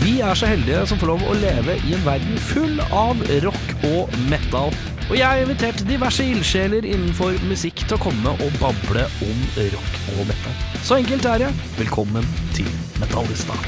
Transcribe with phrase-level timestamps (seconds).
[0.00, 3.72] Vi er så heldige som får lov å leve i en verden full av rock
[3.84, 4.70] og metal.
[5.10, 9.42] Og jeg har invitert diverse ildsjeler innenfor musikk til å komme og bable om
[9.74, 10.56] rock og metal.
[10.86, 11.50] Så enkelt er det.
[11.76, 12.24] Velkommen
[12.56, 12.70] til
[13.02, 13.58] Metallista.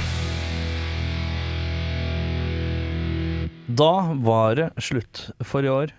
[3.68, 3.92] Da
[4.24, 5.92] var det slutt for i år.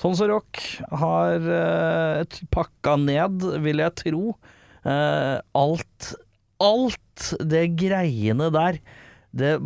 [0.00, 0.64] Tons og Rock
[1.04, 4.34] har eh, pakka ned, vil jeg tro.
[4.80, 6.12] Eh, alt,
[6.72, 8.80] alt det greiene der.
[9.34, 9.56] Det,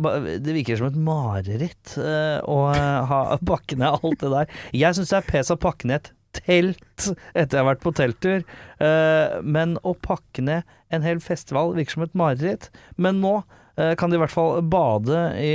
[0.41, 4.55] det virker som et mareritt eh, å eh, ha pakke ned alt det der.
[4.73, 7.93] Jeg syns det er pes å pakke ned et telt etter jeg har vært på
[7.97, 8.43] telttur,
[8.81, 12.69] eh, men å pakke ned en hel festival virker som et mareritt.
[12.97, 13.39] Men nå
[13.95, 15.53] kan de i hvert fall bade i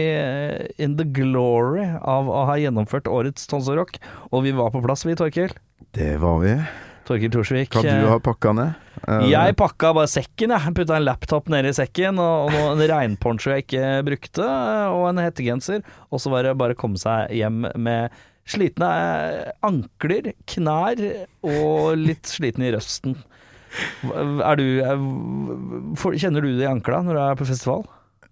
[0.81, 3.99] in the glory av å ha gjennomført årets Tons og Rock.
[4.31, 5.53] Og vi var på plass, vi, Torkil.
[5.93, 6.55] Det var vi.
[7.09, 7.75] Torkil Thorsvik.
[7.75, 8.81] Hva du har pakka ned?
[9.05, 10.75] Uh, Jeg pakka bare sekken, jeg.
[10.79, 14.47] Putta en laptop nedi sekken, og, og en regnponcho jeg ikke brukte,
[14.95, 15.85] og en hettegenser.
[16.11, 18.15] Og så var det bare å komme seg hjem med
[18.49, 21.01] slitne eh, ankler, knær
[21.49, 23.17] og litt sliten i røsten.
[24.05, 25.01] Er du er,
[26.21, 27.87] Kjenner du det i ankla når du er på festival?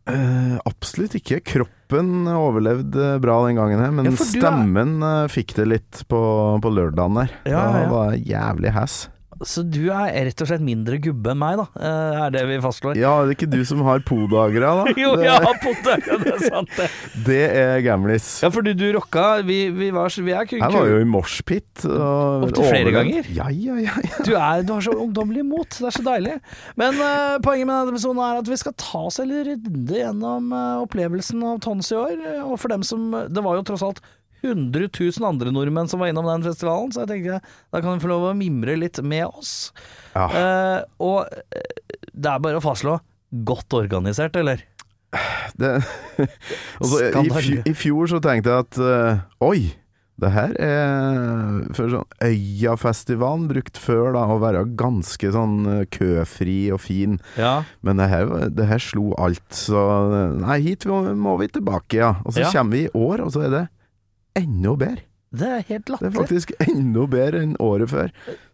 [0.08, 1.40] Eh, absolutt ikke.
[1.44, 6.20] Kroppen overlevde bra den gangen her, men Ja, stemmen er- eh, fikk det litt på,
[6.62, 7.30] på lørdagen der.
[7.44, 7.88] Ja, ja, ja.
[7.90, 9.08] var jævlig hass.
[9.46, 12.58] Så du er rett og slett mindre gubbe enn meg, da, eh, er det vi
[12.62, 12.98] fastslår?
[13.00, 14.94] Ja, det er ikke du som har podagra, da?
[15.02, 16.88] Jo, jeg har podagra, det er sant, det.
[17.28, 18.28] det er gamlis.
[18.44, 21.84] Ja, fordi du rocka Vi, vi var Vi er ku- Jeg var jo i moshpit.
[21.86, 23.28] Opptil flere ganger?
[23.34, 23.96] Ja, ja, ja.
[23.98, 24.22] ja.
[24.22, 26.38] Du, er, du har så ungdommelig mot, det er så deilig.
[26.78, 30.50] Men uh, poenget med denne episoden er at vi skal ta oss en runde gjennom
[30.54, 32.18] uh, opplevelsen av Tons i år.
[32.46, 34.02] Og for dem som Det var jo tross alt
[34.42, 37.40] 100 000 andre nordmenn som var innom den festivalen, så jeg tenkte
[37.72, 39.72] da kan vi få lov å mimre litt med oss.
[40.14, 40.26] ja.
[40.28, 41.68] Eh, og eh,
[42.12, 42.98] det er bare å fastslå
[43.46, 44.64] godt organisert, eller?
[45.60, 45.68] Det,
[46.80, 49.66] altså, i, fjor, I fjor så tenkte jeg at uh, Oi,
[50.22, 56.56] det her er for sånn Øyafestivalen brukt før da å være ganske sånn eh, køfri
[56.72, 57.18] og fin.
[57.40, 57.62] Ja.
[57.84, 59.82] Men det her, det her slo alt, så
[60.38, 62.14] Nei, hit må, må vi tilbake, ja.
[62.24, 62.52] Og så Ja.
[62.54, 63.64] kommer vi i år, og så er det
[64.38, 65.04] enda bedre.
[65.32, 68.10] Det er helt Det er faktisk enda bedre enn året før.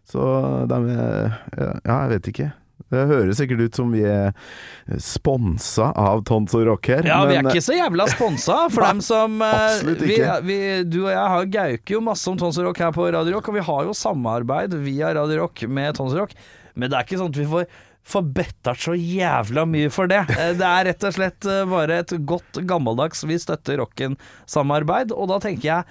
[0.07, 0.23] Så
[0.71, 2.51] de Ja, jeg vet ikke.
[2.89, 4.31] Det høres sikkert ut som vi er
[4.97, 7.05] sponsa av Tons og Rock her.
[7.05, 10.37] Ja, vi er ikke så jævla sponsa for dem som Absolutt ikke.
[10.47, 13.05] vi, vi, Du og jeg har gauker jo masse om Tons og Rock her på
[13.13, 16.33] Radio Rock, og vi har jo samarbeid via Radio Rock med Tons og Rock,
[16.79, 17.67] men det er ikke sånn at vi får
[18.09, 18.25] får
[18.81, 20.23] så jævla mye for det.
[20.35, 25.29] Eh, Det er rett og slett eh, bare et godt gammeldags vi støtter rocken-samarbeid, og
[25.31, 25.83] da tenker jeg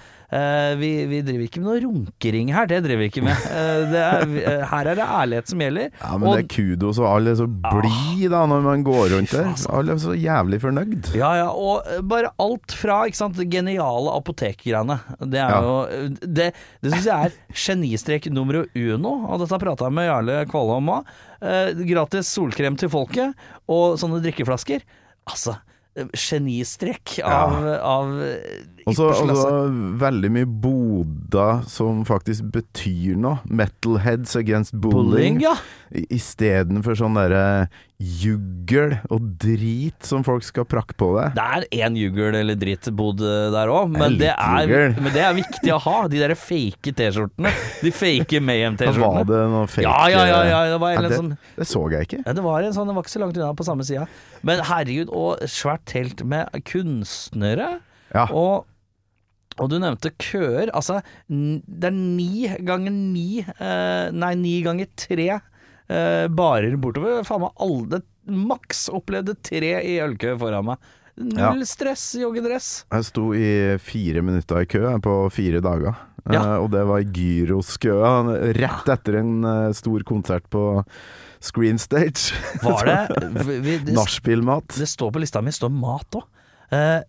[0.76, 3.46] vi, vi driver ikke med noe runkering her, det driver vi ikke med.
[3.48, 5.86] Eh, det er, eh, her er det ærlighet som gjelder.
[6.02, 9.08] Ja, men Og- det er kudos, og alle er så blide da når man går
[9.14, 9.48] rundt der.
[9.72, 11.08] Alle er så jævlig fornøyd.
[11.16, 14.98] Ja, ja, og eh, bare alt fra ikke sant, det geniale apotekgreiene.
[15.24, 15.62] Det er Ja.
[15.62, 16.52] jo eh, Det,
[16.82, 20.92] det syns jeg er genistrek nummer uno, og dette prata jeg med Jarle Kvalle om
[20.98, 21.04] òg.
[21.40, 23.32] Eh, gratis solkrem til folket,
[23.68, 24.82] og sånne drikkeflasker.
[25.28, 25.56] Altså,
[25.98, 29.50] eh, genistrek av, av eh, Og og så
[30.00, 33.42] veldig mye boder som faktisk betyr noe.
[33.50, 35.38] Metalheads against bullying.
[35.38, 35.56] Bullying, ja.
[36.08, 41.32] Istedenfor sånn derre juggel og drit som folk skal prakke på deg.
[41.34, 45.34] Det er én juggel eller drittbod eh, der òg, men, det er- men det er
[45.34, 45.96] viktig å ha.
[46.12, 47.50] De der fake T-skjortene.
[47.82, 49.26] De fake Mayhem-T-skjortene.
[49.32, 51.82] det noen fake Ja, ja, ja, ja, det var en Ja, det, sånn det så
[51.90, 52.22] jeg ikke.
[52.22, 54.06] Ja, det var en sånn, det var ikke så langt unna på samme sida.
[54.46, 57.80] Men herregud, og svært telt med kunstnere.
[58.14, 58.28] Ja.
[58.30, 58.62] Og,
[59.58, 60.70] og du nevnte køer.
[60.70, 65.32] Altså, det er ni ganger ni eh, Nei, ni ganger tre
[65.88, 67.24] eh, barer bortover.
[67.28, 70.88] Faen meg alle Maks opplevde tre i ølkø foran meg.
[71.18, 72.84] Null stress, joggedress.
[72.92, 73.48] Jeg sto i
[73.82, 75.96] fire minutter i kø på fire dager.
[76.28, 76.42] Ja.
[76.42, 78.12] Eh, og det var i gyroskøa
[78.58, 80.62] rett etter en eh, stor konsert på
[81.40, 82.34] Screen Stage.
[82.64, 84.76] Var det, Nachspielmat.
[84.76, 86.26] det står på lista mi, står mat òg.
[86.74, 87.00] Eh,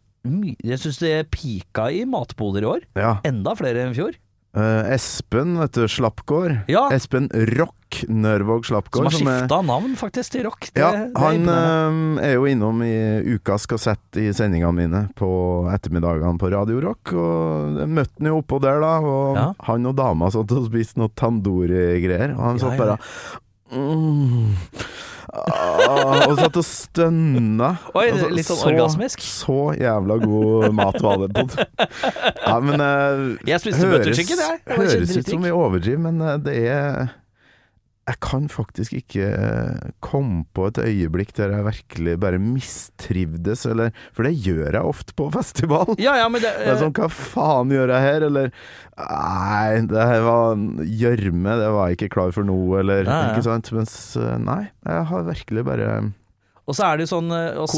[0.63, 2.87] jeg syns det pika i matboder i år.
[2.99, 3.17] Ja.
[3.27, 4.17] Enda flere enn i fjor.
[4.57, 6.55] Eh, Espen, vet du, Slappgård.
[6.71, 6.87] Ja.
[6.91, 7.75] Espen Rock
[8.09, 9.11] Nørvåg Slappgård.
[9.13, 10.69] som har skifta navn, faktisk, til rock.
[10.73, 12.93] Det, Ja, det er han eh, er jo innom i
[13.35, 15.29] ukas kassett i sendingene mine på
[15.73, 19.47] ettermiddagene på Radio Rock, og møtte han jo oppå der, da, og Ja.
[19.69, 22.97] han og dama satt og spiste noe tandoori-greier, og han satt bare
[23.71, 24.53] mm,
[25.29, 27.69] Og satt og stønna.
[27.93, 29.23] Oi, Altså, litt sånn orgasmisk.
[29.25, 31.45] Så jævla god mat var det på
[32.47, 34.61] Ja, men uh, Jeg spiste butterchicken, jeg.
[34.73, 37.11] Høres ut som vi overdriver, men eh, det er
[38.09, 43.91] Jeg kan faktisk ikke eh, komme på et øyeblikk der jeg virkelig bare mistrivdes, eller
[44.17, 45.93] For det gjør jeg ofte på festival.
[46.01, 48.25] Ja, ja, men det, Det er sånn, hva faen gjør jeg her?
[48.29, 48.53] Eller
[48.99, 53.27] Nei, det her var gjørme, det var jeg ikke klar for nå, eller Ja, ja.
[53.33, 53.69] Ikke sant?
[53.75, 55.91] Mens eh, nei, jeg har virkelig bare
[56.65, 57.77] Og så er det jo sånn eh, oss,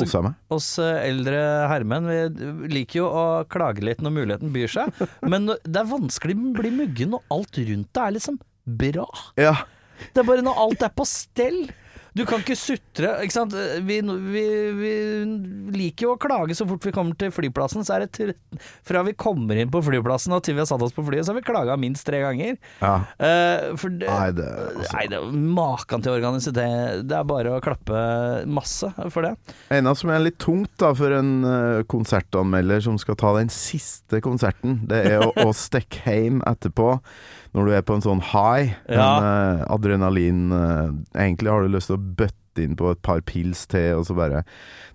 [0.56, 5.52] oss eh, eldre herremenn, vi liker jo å klage litt når muligheten byr seg, men
[5.52, 8.42] det er vanskelig å bli muggen når alt rundt deg er liksom
[8.82, 9.06] bra.
[9.42, 9.56] Ja.
[10.12, 11.64] Det er bare når alt er på stell.
[12.12, 13.54] Du kan ikke sutre, ikke sant.
[13.88, 14.44] Vi, vi,
[14.76, 14.92] vi
[15.78, 17.86] liker jo å klage så fort vi kommer til flyplassen.
[17.88, 18.36] Så er det
[18.88, 21.32] fra vi kommer inn på flyplassen og til vi har satt oss på flyet, så
[21.32, 22.60] har vi klaga minst tre ganger.
[22.82, 22.96] ja.
[23.22, 24.92] Uh, for det, Nei, det altså.
[24.98, 25.22] Nei, det
[25.62, 26.60] maken til organisert.
[27.08, 28.02] Det er bare å klappe
[28.50, 29.36] masse for det.
[29.72, 34.20] En som er litt tungt da for en eh, konsertanmelder som skal ta den siste
[34.24, 36.96] konserten, det er å, å stikke hjem etterpå
[37.56, 39.08] når du er på en sånn high, Ja.
[39.18, 39.26] en
[39.62, 43.64] uh, adrenalin uh, Egentlig har du lyst til å bøtte inn på et par pils
[43.72, 44.44] til, og så bare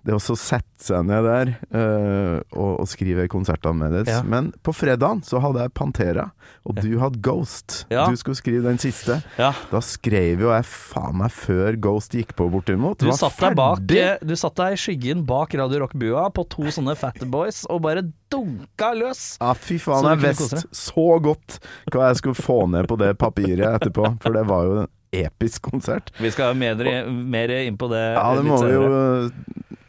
[0.05, 4.19] Det å sette seg ned der uh, og, og skrive konsertanmeldelse.
[4.19, 4.21] Ja.
[4.23, 6.29] Men på fredagen så hadde jeg Pantera,
[6.63, 7.81] og du hadde Ghost.
[7.91, 8.05] Ja.
[8.07, 9.19] Du skulle skrive den siste.
[9.39, 9.51] Ja.
[9.71, 13.01] Da skrev jo jeg faen meg før Ghost gikk på, bortimot.
[13.01, 16.95] Du satt, deg bak, du satt deg i skyggen bak Radio Rock-bua på to sånne
[16.99, 19.23] Fatboys og bare dunka løs.
[19.41, 21.59] Ja, fy faen, jeg visste så godt
[21.91, 26.11] hva jeg skulle få ned på det papiret etterpå, for det var jo episk konsert.
[26.19, 26.75] Vi skal mer,
[27.07, 29.31] mer inn på det Ja, det må vi jo.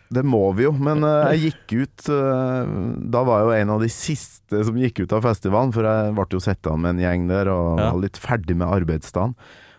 [0.09, 2.69] Det må vi jo, men eh, jeg gikk ut eh,
[3.13, 6.15] Da var jeg jo en av de siste som gikk ut av festivalen, for jeg
[6.17, 7.91] ble jo sittende med en gjeng der og Ja.
[7.93, 9.35] var litt ferdig med arbeidsdagen.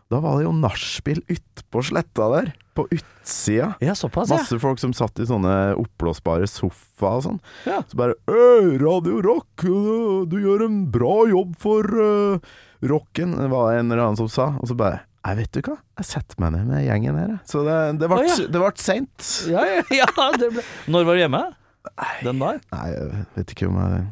[0.09, 3.71] Da var det jo nachspiel utpå sletta der, på utsida.
[3.81, 4.37] Ja, såpass, ja.
[4.37, 7.41] Masse folk som satt i sånne oppblåsbare sofaer og sånn.
[7.65, 7.81] Ja.
[7.89, 12.39] Så bare «Øy, Radio Rock, du gjør en bra jobb for uh,
[12.85, 14.51] rocken, var det en eller annen som sa.
[14.61, 17.33] Og så bare Nei, vet du hva, jeg setter meg ned med gjengen her.
[17.49, 18.69] Så det, det ble, oh, ja.
[18.79, 19.25] seint.
[19.51, 20.63] Ja, ja, ja ble...
[20.93, 21.41] Når var du hjemme?
[22.23, 22.61] Den der?
[22.71, 24.07] Nei, jeg vet ikke om jeg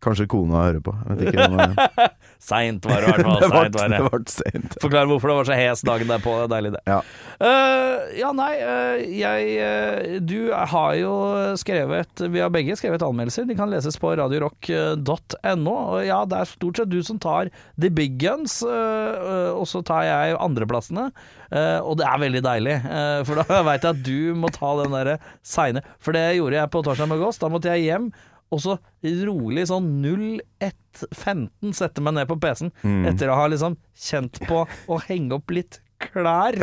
[0.00, 0.94] Kanskje kona hører på.
[1.04, 2.10] Jeg vet ikke om jeg,
[2.40, 3.40] Seint var det i hvert fall.
[3.42, 4.76] det ble, det ble seint.
[4.80, 6.36] Forklar hvorfor det var så hes dagen derpå.
[6.38, 6.80] Det er deilig, det.
[6.88, 7.00] Ja.
[7.44, 11.12] uh, ja, nei, uh, jeg uh, Du har jo
[11.60, 13.44] skrevet Vi har begge skrevet anmeldelser.
[13.50, 15.74] De kan leses på radiorock.no.
[15.74, 20.06] Og ja, det er stort sett du som tar the big guns, og så tar
[20.06, 21.10] jeg andreplassene.
[21.84, 22.76] Og det er veldig deilig,
[23.28, 25.16] for da veit jeg at du må ta den derre
[25.46, 27.40] seine For det gjorde jeg på torsdag med Gås.
[27.42, 28.10] Da måtte jeg hjem.
[28.50, 28.78] Og så
[29.26, 33.06] rolig sånn 01.15 sette meg ned på PC-en Mm.
[33.12, 36.56] etter å ha liksom kjent på å henge opp litt klær.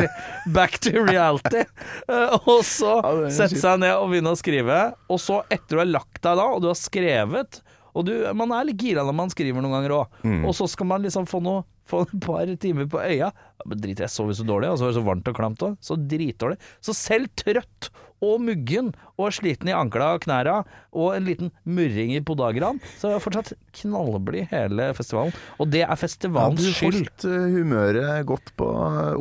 [0.52, 1.64] Back to reality.
[2.08, 4.94] Eh, og så Ja, sette seg ned og begynne å skrive.
[5.12, 7.60] Og så, etter du har lagt deg da, og du har skrevet
[7.94, 10.06] Og du, man er litt gira når man skriver noen ganger òg.
[10.22, 10.44] Mm.
[10.46, 13.30] Og så skal man liksom få noe få et par timer på øya.
[13.66, 15.76] Drit, jeg sover så dårlig, og så var det så varmt og klamt òg.
[15.82, 16.58] Så dritdårlig.
[16.84, 17.88] Så selv trøtt
[18.22, 20.56] og muggen og sliten i ankla og knæra
[20.92, 25.32] og en liten murring i podageraen, så er jeg fortsatt knallblid hele festivalen.
[25.58, 26.92] Og det er Ja, festivalens du skyld.
[26.98, 28.66] holdt øh, humøret godt på,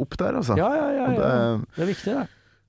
[0.02, 0.56] opp der, altså.
[0.58, 1.12] Ja, ja, ja.
[1.12, 1.54] Ja.
[1.58, 2.28] det- Det er viktig, det.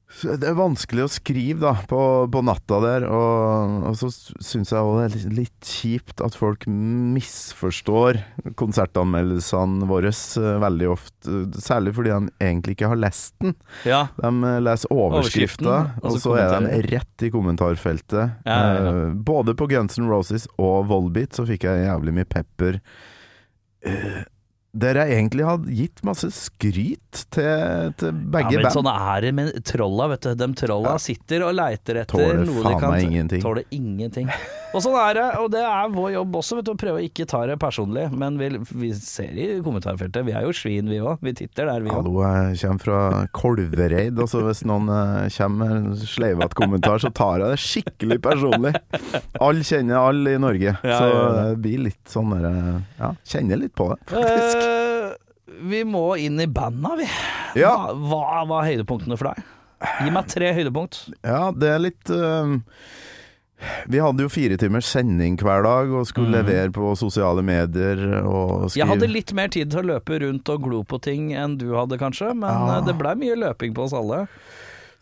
[0.09, 1.99] Det er vanskelig å skrive da på,
[2.33, 4.09] på natta der, og, og så
[4.41, 8.17] syns jeg også det er litt, kjipt at folk misforstår
[8.59, 11.35] konsertanmeldelsene våre eh, veldig ofte.
[11.61, 13.53] Særlig fordi de egentlig ikke har lest den.
[13.87, 14.01] Ja.
[14.17, 18.41] De eh, leser overskrifta, og så er de rett i kommentarfeltet.
[18.49, 18.89] Ja, ja.
[18.89, 22.81] Eh, Både på Guns N' Roses og Volbeat så fikk jeg jævlig mye pepper.
[23.85, 24.23] Eh,
[24.79, 28.75] Der jeg egentlig hadde gitt masse skryt til, til begge ja, men band.
[28.77, 30.35] sånn er det med trolla, vet du.
[30.39, 30.99] De trolla Ja.
[31.03, 33.43] sitter og leiter etter Tåler noe de faen meg ingenting.
[33.43, 34.31] Tåler ingenting.
[34.77, 37.05] Og sånn er det, og det er vår jobb også, vet du, å prøve å
[37.07, 38.03] ikke ta det personlig.
[38.21, 38.51] Men vi,
[38.83, 41.23] vi ser i kommentarfeltet, vi er jo svin vi òg.
[41.25, 42.03] Vi titter der, vi òg.
[42.03, 42.99] Hallo, jeg kommer fra
[43.39, 44.21] Kolvereid.
[44.21, 48.75] Altså hvis noen eh, kommer med en sleivete kommentar, så tar jeg det skikkelig personlig.
[49.41, 51.09] Alle kjenner alle i Norge, Ja, så
[51.39, 52.71] det blir litt sånn der eh,
[53.01, 54.63] Ja, kjenner litt på det, faktisk.
[54.69, 57.09] Eh, vi må inn i banda, vi.
[57.59, 57.73] Ja.
[57.97, 59.49] Hva, hva var høydepunktene for deg?
[60.05, 61.05] Gi meg tre høydepunkt.
[61.25, 62.59] Ja, det er litt eh,
[63.91, 66.37] Vi hadde jo fire timers sending hver dag og skulle mm.
[66.37, 70.53] levere på sosiale medier og skrive Jeg hadde litt mer tid til å løpe rundt
[70.55, 72.79] og glo på ting enn du hadde, kanskje, men Ja.
[72.79, 74.27] eh, det blei mye løping på oss alle.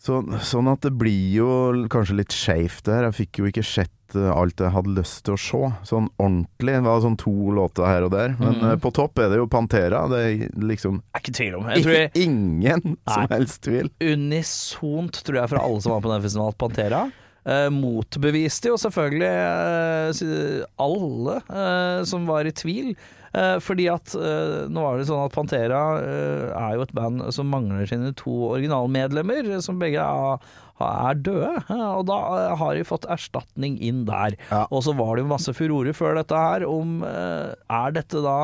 [0.07, 1.51] Så, sånn at det blir jo
[1.91, 3.07] kanskje litt skeivt det her.
[3.09, 5.63] Jeg fikk jo ikke sett eh, alt jeg hadde lyst til å se.
[5.89, 6.77] Sånn ordentlig.
[6.77, 8.37] Det var sånn to låter her og der.
[8.39, 10.05] Men eh, på topp er det jo Pantera.
[10.13, 11.71] Det er liksom er ikke tvil om.
[11.73, 13.91] Jeg jeg, ingen som helst tvil.
[14.05, 17.07] unisont, tror jeg, fra alle som var på den festivalen, Pantera
[17.47, 22.93] eh, motbeviste jo selvfølgelig eh, alle eh, som var i tvil.
[23.37, 27.25] Eh, fordi at eh, nå var det sånn at Pantera eh, er jo et band
[27.37, 30.47] som mangler sine to originalmedlemmer, som begge er,
[30.87, 31.51] er døde.
[31.69, 32.21] og da
[32.61, 34.39] har de fått erstatning inn der.
[34.49, 34.65] Ja.
[34.71, 38.39] Og så var det jo masse furore før dette her om Er dette da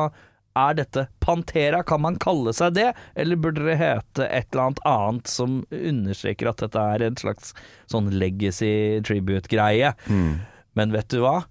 [0.59, 4.83] er dette Pantera, kan man kalle seg det, eller burde det hete et eller annet
[4.89, 7.53] annet som understreker at dette er en slags
[7.91, 9.93] sånn legacy tribute-greie?
[10.07, 10.43] Mm.
[10.77, 11.43] Men vet du hva?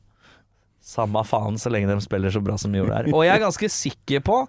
[0.82, 3.11] Samme faen så lenge de spiller så bra som de gjorde her.
[3.14, 4.42] Og jeg er ganske sikker på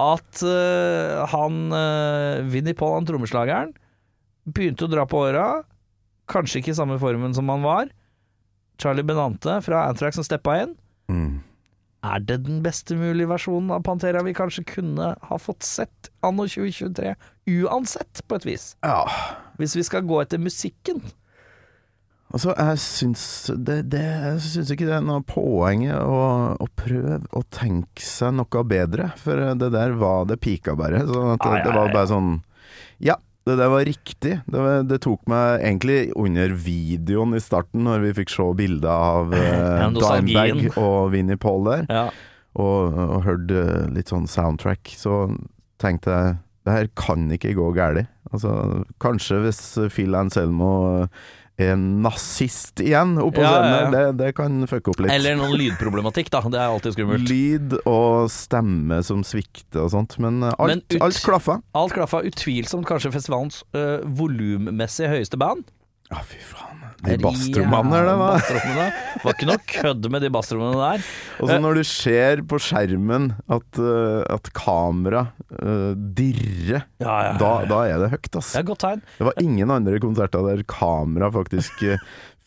[0.00, 3.74] at uh, han uh, Vinnie Paul, han trommeslageren,
[4.44, 5.48] begynte å dra på åra.
[6.30, 7.92] Kanskje ikke i samme formen som han var.
[8.80, 10.74] Charlie Benante fra Antrax som steppa inn.
[11.12, 11.42] Mm.
[12.04, 16.44] Er det den beste mulige versjonen av Pantera vi kanskje kunne ha fått sett anno
[16.50, 17.14] 2023?
[17.64, 18.66] Uansett, på et vis.
[18.84, 19.04] Ja.
[19.60, 21.00] Hvis vi skal gå etter musikken.
[22.34, 26.22] Altså, jeg syns, det, det, jeg syns ikke det er noe poeng å,
[26.58, 31.04] å prøve å tenke seg noe bedre, for det der var det pika bare.
[31.06, 32.32] Sånn at det, Ah, ja, det var bare sånn
[33.44, 34.38] det der var riktig.
[34.48, 38.88] Det, var, det tok meg egentlig under videoen i starten, når vi fikk se bilder
[38.94, 42.06] av eh, Dimebag og Vinnie Paul der, Ja.
[42.56, 45.26] og, og hørte eh, litt sånn soundtrack, så
[45.82, 48.06] tenkte jeg det her kan ikke gå galt.
[48.32, 48.50] Altså,
[49.04, 49.58] kanskje hvis
[49.92, 50.70] Phil Anselmo
[51.60, 55.12] er nazist igjen oppå Ja, scenen, det, det kan fucke opp litt.
[55.14, 56.40] Eller noen lydproblematikk, da.
[56.50, 57.28] Det er alltid skummelt.
[57.30, 61.60] Lyd og stemme som svikter og sånt, men eh, alt, Men ut- alt klaffa.
[61.78, 65.64] Alt klaffa utvilsomt kanskje festivalens øh, volummessig høyeste band.
[66.10, 66.83] Ja, fy faen.
[67.04, 69.32] De basstrommene her, det var.
[69.34, 71.06] Ikke noe kødd med de basstrommene der.
[71.42, 75.24] Og så når du ser på skjermen at, eh, at kamera
[75.58, 77.32] uh, dirrer, Ja, ja.
[77.40, 78.52] da, da er det høyt, ass.
[78.54, 79.02] Det er et godt tegn.
[79.18, 81.98] Det var ingen andre konserter der kamera faktisk eh,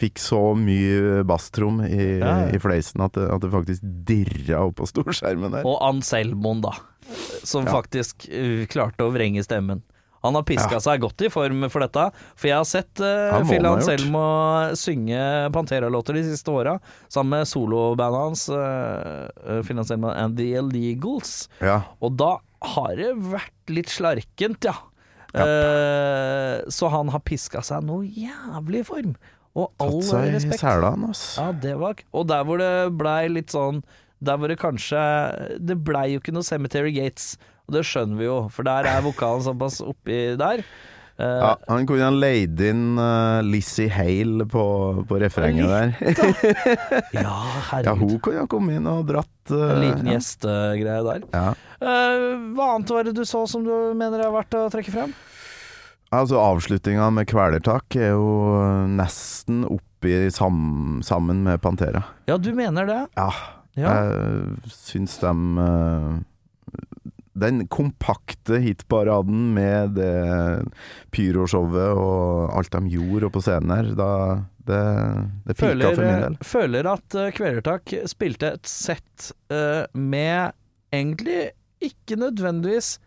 [0.01, 2.50] fikk så mye basstrom i, Ja, ja.
[2.54, 5.66] i fleisen at det, at det faktisk dirra opp på storskjermen der.
[5.66, 6.75] Og Anselmoen, da.
[7.48, 7.74] Som Ja.
[7.80, 8.27] faktisk
[8.70, 9.82] klarte å vrenge stemmen.
[10.24, 10.80] Han har piska Ja.
[10.84, 12.08] seg godt i form for dette.
[12.36, 13.66] For jeg har sett uh, Phil.
[13.70, 14.24] Anselmo
[14.76, 15.20] synge
[15.54, 21.48] Pantera-låter de siste åra, sammen med solobandet hans, uh, Phil Anselmo and The Illegals.
[21.62, 21.82] Ja.
[22.02, 22.38] Og da
[22.74, 24.76] har det vært litt slarkent, ja.
[25.38, 29.14] Uh, så han har piska seg noe jævlig i form.
[29.58, 30.64] Og all Tatt seg i respekt.
[31.10, 31.24] ass.
[31.40, 33.80] Ja, det var Og der hvor det blei litt sånn
[34.22, 35.00] Der hvor det kanskje
[35.58, 39.02] Det blei jo ikke noe Cemetery Gates, og det skjønner vi jo, for der er
[39.06, 40.64] vokalen såpass oppi der.
[41.18, 44.64] Uh, Ja, han kunne ha leid inn uh, Lizzie Hale på,
[45.10, 45.96] på refrenget der.
[47.18, 47.38] ja,
[47.72, 47.88] herregud.
[47.90, 50.20] Ja, hun kunne ha kommet inn og dratt uh, en liten ja.
[50.20, 51.26] gjestegreie der.
[51.34, 51.48] Ja.
[51.82, 55.12] Hva annet var det du så som du mener er verdt å trekke frem?
[56.14, 58.62] Altså, avslutninga med Kvelertak er jo
[58.96, 62.06] nesten oppi sam, sammen med Pantera.
[62.30, 63.02] Ja, du mener det?
[63.20, 63.32] Ja,
[63.78, 63.92] Ja.
[64.08, 65.34] jeg syns de
[65.66, 66.14] eh,
[67.38, 70.67] Den kompakte hitparaden med det
[71.13, 74.12] pyroshowet og alt de gjorde på scenen her, da
[74.67, 74.84] det,
[75.48, 76.38] det pika føler, for min del.
[76.44, 80.58] føler at uh, Kvelertak spilte et sett uh, med
[80.91, 81.51] egentlig
[81.84, 82.98] ikke nødvendigvis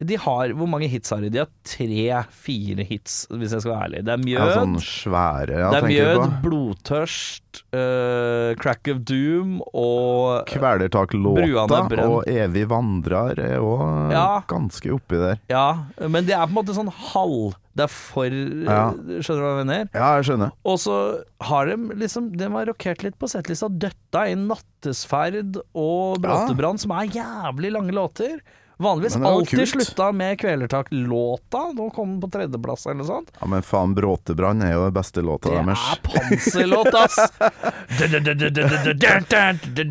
[0.00, 1.28] De har Hvor mange hits har de?
[1.28, 4.00] De har tre-fire hits, hvis jeg skal være ærlig.
[4.06, 6.36] Det er Ja, Mjød, sånn svære, ja, det er Mjød.
[6.44, 14.40] Blodtørst, uh, Crack of Doom og Kvelertak-låta og Evig vandrer er òg Ja.
[14.48, 15.40] ganske oppi der.
[15.50, 18.90] Ja, men det er på en måte sånn halv Det er for Ja.
[18.92, 19.88] Skjønner du hva jeg mener?
[19.94, 20.50] Ja, jeg skjønner.
[20.64, 23.68] Og så har de liksom De har rokert litt på settlista.
[23.70, 28.40] Døtta inn Nattesferd og Bråtebrann, som er jævlig lange låter.
[28.80, 29.68] Vanligvis alltid kult.
[29.68, 31.66] slutta med Kvelertak-låta.
[31.76, 33.28] Nå kom den på tredjeplass eller noe sånt.
[33.40, 35.82] Ja, Men faen, Bråtebrann er jo den beste låta deres.
[36.00, 37.18] Det er panserlåt, ass!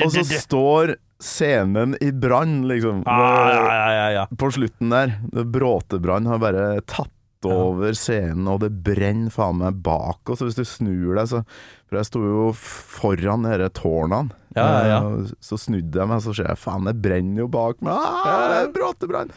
[0.06, 3.04] Og så står scenen i brann, liksom.
[3.06, 4.28] Ah, ja, ja, ja, ja.
[4.38, 5.14] På slutten der.
[5.46, 7.14] Bråtebrann har bare tatt
[7.46, 10.42] over scenen, og det brenner faen meg bak oss.
[10.44, 11.44] Hvis du snur deg, så
[11.90, 14.34] For jeg sto jo foran disse tårnene.
[14.58, 15.00] Ja, ja, ja.
[15.20, 17.94] Eh, Så snudde jeg meg, så ser jeg faen, det brenner jo bak meg.
[17.94, 19.34] Ah, det er Bråtebrann!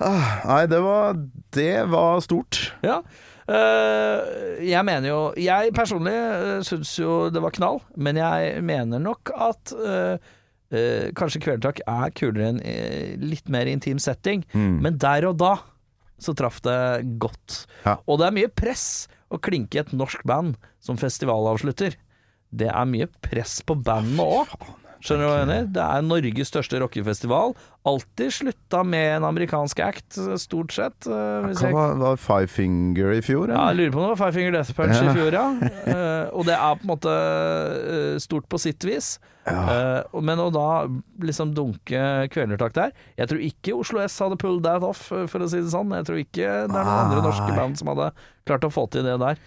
[0.00, 1.18] Ah, nei, det var
[1.52, 2.70] Det var stort.
[2.86, 3.02] ja.
[3.50, 9.02] Uh, jeg mener jo Jeg personlig uh, syns jo det var knall, men jeg mener
[9.02, 10.14] nok at uh,
[10.70, 14.44] Uh, kanskje Kvelertak er kulere enn en eh, litt mer intim setting.
[14.54, 14.76] Mm.
[14.84, 15.56] Men der og da
[16.22, 16.76] så traff det
[17.18, 17.64] godt.
[17.82, 17.96] Ja.
[18.06, 18.84] Og det er mye press
[19.34, 21.96] å klinke i et norsk band som festivalavslutter.
[22.50, 24.54] Det er mye press på bandene òg.
[25.00, 25.68] Skjønner du hva jeg mener?
[25.72, 27.54] Det er Norges største rockefestival.
[27.88, 31.06] Alltid slutta med en amerikansk act, stort sett.
[31.08, 33.48] eh, hvis jeg var, var Five Finger i fjor?
[33.48, 35.06] ja, jeg lurer på om det var Five Finger Death Punch Ja.
[35.08, 35.46] i fjor, ja.
[35.96, 39.14] Eh, og det er på en måte eh, stort på sitt vis.
[39.50, 40.04] Ja.
[40.20, 40.84] men å da
[41.24, 45.48] liksom dunke kvelertak der Jeg tror ikke Oslo S hadde pulled that off, for å
[45.48, 45.90] si det sånn.
[45.96, 48.10] Jeg tror ikke det er noen andre norske band som hadde
[48.46, 49.40] klart å få til det der.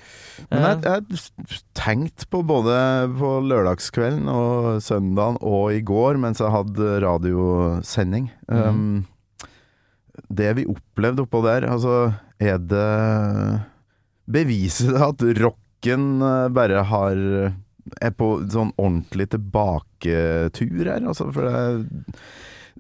[0.50, 2.74] Men jeg, jeg tenkte på både
[3.20, 8.23] på lørdagskvelden og søndagen og i går mens jeg hadde radiosending.
[8.50, 8.78] Mhm.
[8.78, 9.06] Um,
[10.30, 13.64] det vi opplevde oppå der, altså Er det
[14.30, 17.18] Beviser det at rocken eh, bare har
[18.02, 21.02] Er på sånn ordentlig tilbaketur her?
[21.04, 21.82] Altså, for det er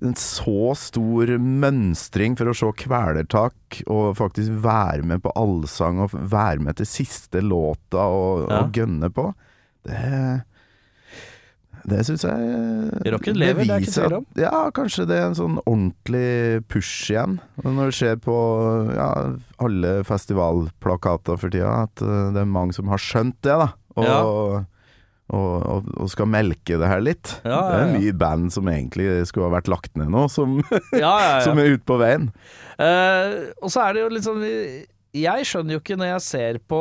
[0.03, 6.15] en så stor mønstring for å se kvelertak og faktisk være med på allsang og
[6.15, 8.62] være med til siste låta og, Ja.
[8.63, 9.29] og gønne på.
[9.85, 10.43] Det
[11.90, 14.25] det syns jeg Rocken lever, det er ikke tvil om.
[14.40, 17.40] Ja, kanskje det er en sånn ordentlig push igjen.
[17.63, 18.36] Når du ser på
[18.96, 19.10] ja,
[19.63, 23.72] alle festivalplakater for tida, at uh, det er mange som har skjønt det, da.
[23.98, 24.20] Og, Ja.
[24.24, 24.70] og,
[25.34, 27.36] og, og skal melke det her litt.
[27.46, 30.60] Ja, Det er mye band som egentlig skulle ha vært lagt ned nå, som,
[31.46, 32.30] som er ute på veien.
[32.80, 34.44] Uh, og så er det jo litt sånn
[35.13, 36.77] Jeg skjønner jo ikke når jeg ser på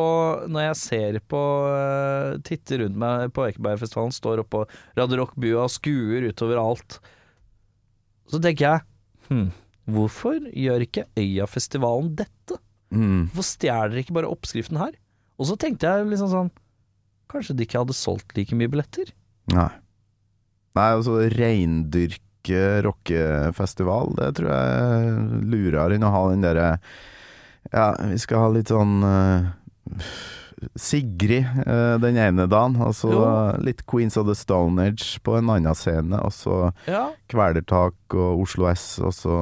[0.48, 4.62] Når jeg ser på uh, Titter rundt meg på Ekebergfestivalen, står oppå
[4.96, 6.96] Radio Rock-bua og skuer utover alt.
[8.32, 8.86] Så tenker jeg
[9.28, 9.50] hm,
[9.92, 12.56] Hvorfor gjør ikke Øyafestivalen dette?
[12.92, 13.28] Mm.
[13.34, 14.96] Hvorfor stjeler dere ikke bare oppskriften her?
[15.36, 16.52] Og så tenkte jeg liksom sånn
[17.32, 19.12] Kanskje de ikke hadde solgt like mye billetter?
[19.52, 19.70] Nei.
[20.76, 26.68] Nei, altså reindyrke rockefestival, det tror jeg er lurere enn å ha den derre
[27.70, 30.02] Ja, vi skal ha litt sånn eh,
[30.78, 33.24] Sigrid eh, den ene dagen, og så Jo.
[33.64, 37.10] litt Queens of the Stone Age på en annen scene, og så Ja.
[37.32, 39.36] Kvelertak og Oslo S, og så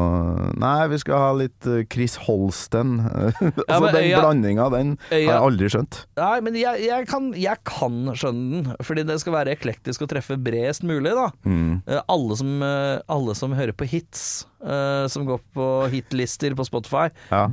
[0.60, 3.00] Nei, vi skal ha litt eh, Chris Holsten.
[3.68, 6.04] altså men den ja, blandinga, den har jeg aldri skjønt.
[6.20, 10.12] Nei, men jeg, jeg, kan, jeg kan skjønne den, fordi det skal være eklektisk og
[10.12, 11.28] treffe bredest mulig, da.
[11.44, 11.82] Mm.
[11.86, 17.06] Eh, alle, som, alle som hører på hits, som går på hitlister på Spotify,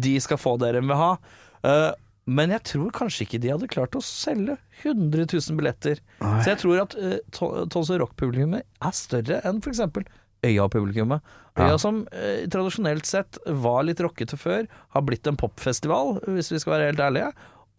[0.04, 1.14] de skal få det de vil ha.
[1.66, 1.92] Eh,
[2.28, 6.02] men jeg tror kanskje ikke de hadde klart å selge 100 000 billetter.
[6.20, 6.42] Nei.
[6.44, 9.80] Så jeg tror at uh, Tolls og Rock-publikummet er større enn f.eks.
[10.48, 11.24] Øya-publikummet.
[11.58, 11.78] Øya Ja.
[11.82, 16.76] som eh, tradisjonelt sett var litt rockete før, har blitt en popfestival, hvis vi skal
[16.76, 17.32] være helt ærlige.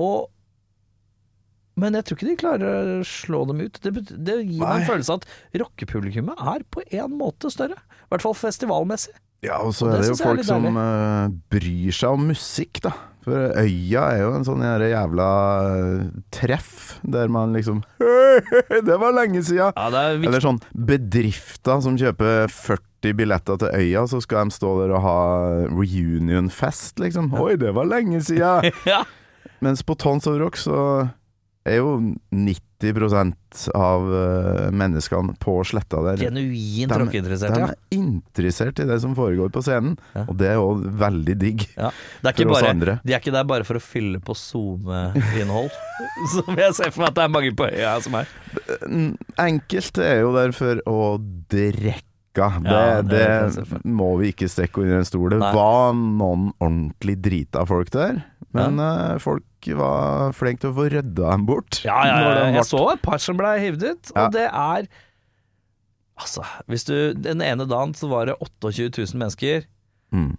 [0.02, 0.26] Og
[1.78, 3.78] men jeg tror ikke de klarer å slå dem ut.
[3.84, 5.28] Det, det gir meg en følelse at
[5.62, 7.78] rockepublikummet er på en måte større.
[7.78, 9.14] I hvert fall festivalmessig.
[9.46, 12.26] Ja, og så Og det er det jo er folk som uh, bryr seg om
[12.32, 12.90] musikk, da.
[13.28, 15.28] For Øya er jo en sånn jævla
[15.68, 17.82] eh, treff, der man liksom
[18.88, 19.70] Det var lenge sia!
[19.74, 20.16] Ja, er.
[20.16, 25.04] Eller sånn bedrifter som kjøper 40 billetter til Øya, så skal de stå der og
[25.04, 25.20] ha
[25.68, 27.32] reunionfest, liksom.
[27.38, 28.58] Oi, det var lenge sia!
[28.88, 29.02] ja.
[29.64, 30.78] Mens på Tons of Rock så
[31.68, 31.92] er jo
[32.34, 37.70] 90 av eh, menneskene på sletta der Genuint De- rockeinteressert, de ja.
[37.72, 40.22] er interessert i det som foregår på scenen, Ja.
[40.28, 40.68] og det er jo
[41.00, 41.90] veldig digg ja.
[42.22, 42.96] Er for oss bare, andre.
[43.04, 45.70] de er ikke der bare for å fylle på SoMe-innhold,
[46.36, 48.30] som jeg ser for meg at det er mange på øya som er.
[48.86, 49.10] Mm,
[49.48, 51.00] Enkelte er jo der for å
[51.50, 52.04] drikke.
[52.38, 53.18] Det, Ja, det
[53.56, 55.32] det, må vi ikke stikke under en stol.
[55.32, 58.20] Det var noen ordentlig drita folk der,
[58.56, 59.44] men eh, folk
[59.76, 61.80] var flinke til å få rydda dem bort.
[61.84, 62.48] Ja, ja, ja.
[62.56, 64.88] Jeg så et par som ble hivd ut, og det er
[66.18, 69.66] Altså, hvis du Den ene dagen så var det 28 000 mennesker.
[70.10, 70.36] mm.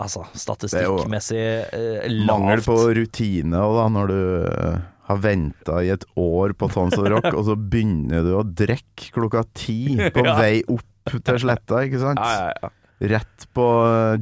[0.00, 1.40] Altså, statistikkmessig
[1.76, 2.28] eh, lavt.
[2.30, 4.78] Mangel på rutine og da, når du eh,
[5.10, 9.10] har venta i et år på Tons of Rock, og så begynner du å drikke
[9.12, 10.38] klokka ti på Ja.
[10.38, 10.86] vei opp
[11.26, 12.22] til sletta, ikke sant?
[12.22, 12.70] Ja, ja, ja.
[13.00, 13.64] Rett på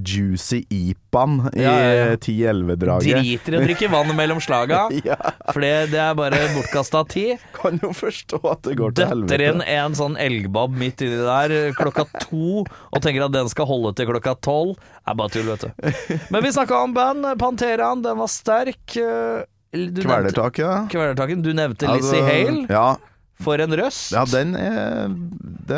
[0.06, 2.16] juicy IPAN i Ja, ja, ja.
[2.22, 3.08] 10-11-draget.
[3.18, 4.84] Driter i å drikke vann mellom slaga,
[5.52, 7.42] for det det er bare bortkasta tid.
[7.56, 11.74] kan jo forstå at det går til Døtter inn en sånn elgbab midt inni der
[11.74, 14.78] klokka to og tenker at den skal holde til klokka tolv.
[15.08, 15.90] Er bare tull, vet du.
[16.30, 17.26] Men vi snakka om band.
[17.40, 18.94] Panteraen, den var sterk.
[18.94, 19.42] Eh,
[19.74, 20.72] Kvelertak, ja.
[20.88, 21.42] Kvelertaken.
[21.44, 22.62] Du nevnte Altså, Hale.
[22.70, 22.94] Ja,
[23.44, 24.12] For en røst!
[24.14, 25.12] Ja, den er,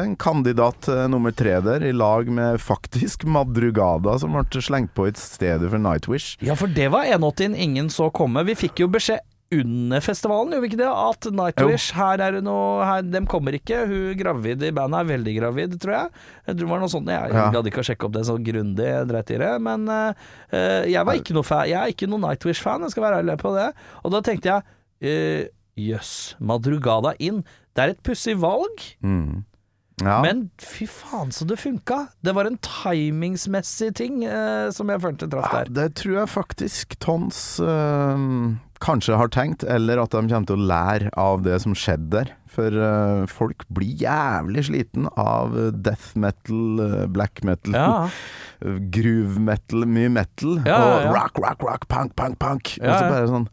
[0.01, 5.13] en kandidat nummer tre der, i lag med faktisk Madrugada, som ble slengt på i
[5.19, 6.39] stedet for Nightwish.
[6.45, 8.47] Ja, for det var 180 ingen så komme.
[8.49, 9.21] Vi fikk jo beskjed
[9.51, 10.89] under festivalen, gjorde vi ikke det?
[10.89, 13.83] At Nightwish, her er det noe her, Dem kommer ikke.
[13.91, 16.13] Hun gravid i bandet er veldig gravid, tror jeg.
[16.47, 17.47] Jeg tror det var noe sånt Jeg Ja.
[17.51, 19.53] gadd ikke å sjekke opp det så grundig, dreit i det.
[19.67, 20.13] Men uh,
[20.87, 23.55] jeg var ikke noe fan Jeg er ikke noen Nightwish-fan, jeg skal være ærlig på
[23.59, 23.73] det.
[24.05, 24.63] Og da tenkte jeg
[25.03, 25.49] eh,
[25.89, 27.43] jøss, Madrugada inn.
[27.75, 28.83] Det er et pussig valg.
[29.05, 29.45] Mm.
[30.01, 30.23] Ja.
[30.25, 32.07] Men fy faen så det funka!
[32.25, 35.73] Det var en timingsmessig ting eh, som jeg følte traff Ja, der.
[35.77, 38.23] det tror jeg faktisk Tons eh,
[38.81, 42.33] kanskje har tenkt, eller at de kommer til å lære av det som skjedde der.
[42.51, 45.53] For eh, folk blir jævlig sliten av
[45.85, 47.91] death metal, øh, black metal, Ja.
[48.97, 50.97] groove metal, mye metal, Ja, ja, ja.
[51.11, 52.73] og rock, rock, rock, punk, punk, punk.
[52.81, 53.47] Ja, og så bare sånn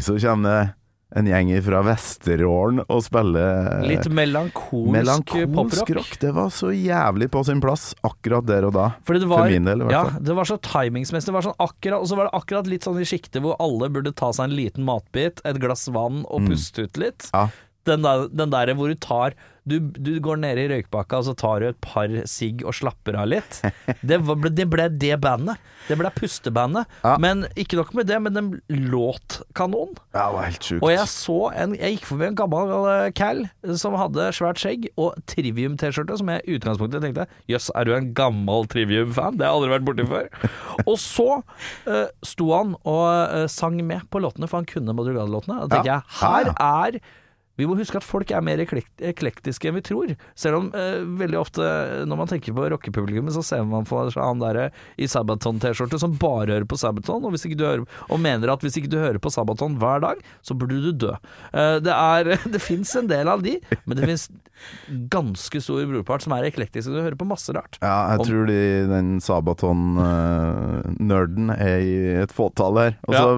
[0.00, 0.74] Så kommer det
[1.10, 5.90] en gjeng fra Vesterålen og spiller Litt melankolsk, melankolsk poprock.
[5.98, 6.12] rock.
[6.22, 8.84] Det var så jævlig på sin plass akkurat der og da.
[9.08, 10.22] Fordi det var, For min del, i hvert fall.
[10.28, 11.34] det var så timingsmessig.
[11.48, 14.30] Sånn akkurat, og så var det akkurat litt sånn i sjiktet hvor alle burde ta
[14.36, 17.26] seg en liten matbit, et glass vann og puste ut litt.
[17.34, 17.48] Ja.
[17.88, 19.36] Den der, den der hvor du tar
[19.68, 23.18] du, du går ned i røykbakka og så tar du et par sigg og slapper
[23.20, 23.60] av litt.
[24.10, 25.60] Det, ble det ble det bandet.
[25.88, 26.88] Det ble pustebandet.
[27.04, 27.16] Ja.
[27.20, 28.48] Men ikke nok med det, men den
[28.90, 29.92] låt kanon.
[30.14, 30.82] Ja, det var helt sjukt.
[30.86, 33.44] Og jeg så en Jeg gikk forbi en gammel eh, cal
[33.78, 38.10] som hadde svært skjegg og Trivium-T-skjorte, som jeg i utgangspunktet tenkte Jøss, er du en
[38.16, 39.38] gammel Trivium-fan?
[39.38, 40.50] Det har jeg aldri vært borti før.
[40.90, 45.62] og så uh, sto han og uh, sang med på låtene, for han kunne Madrugada-låtene.
[45.66, 46.00] Da tenker Ja.
[46.00, 47.00] jeg her er
[47.60, 50.08] vi må huske at folk er mer eklektiske enn vi tror.
[50.38, 51.62] Selv om eh, veldig ofte
[52.08, 54.66] når man tenker på rockepublikummet, så ser man for seg han derre
[55.00, 58.62] i Sabaton-T-skjorte som bare hører på Sabaton, og, hvis ikke du hører, og mener at
[58.64, 61.12] hvis ikke du hører på Sabaton hver dag, så burde du dø.
[61.52, 62.22] Eh, det er
[62.54, 63.52] Det fins en del av de,
[63.84, 64.24] men det fins
[65.12, 66.92] ganske stor brorpart som er eklektiske.
[66.92, 67.74] Du hører på masse rart.
[67.82, 71.94] Ja, jeg Om- tror de, den Sabaton-nerden er i
[72.24, 72.92] et fåtall her.
[73.08, 73.28] Og så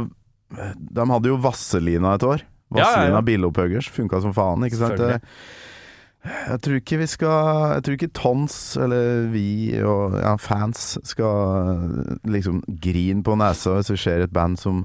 [0.53, 2.41] De hadde jo Vasselina et år.
[2.79, 3.21] Ja, ja, ja.
[3.27, 5.23] bilopphøggers funka som faen, ikke sant?
[6.23, 11.89] Jeg tror ikke vi skal Jeg tror ikke Tons, eller vi og ja, fans, skal
[12.31, 14.85] liksom grine på nesa hvis vi ser et band som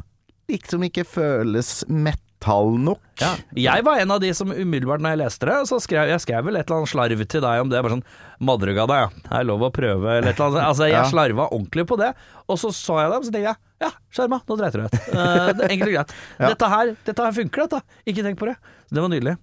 [0.49, 3.01] liksom ikke føles metal nok.
[3.19, 3.33] Ja.
[3.51, 6.45] Jeg var en av de som umiddelbart når jeg leste det, så skrev jeg skrev
[6.47, 7.81] vel et eller annet slarv til deg om det.
[7.83, 8.05] Bare sånn
[8.39, 9.09] 'Madrugada, ja.
[9.27, 10.67] Det er lov å prøve', eller et eller annet.
[10.71, 11.03] Altså, jeg Ja.
[11.11, 12.13] slarva ordentlig på det.
[12.47, 15.01] Og så så jeg dem, så tenkte jeg ja, skjerma, nå dreit deg ut.
[15.17, 16.13] Uh, enkelt og greit.
[16.37, 16.51] Ja.
[16.51, 17.99] Dette her dette her funker, dette.
[18.09, 18.55] Ikke tenk på det.
[18.89, 19.37] Det var nydelig.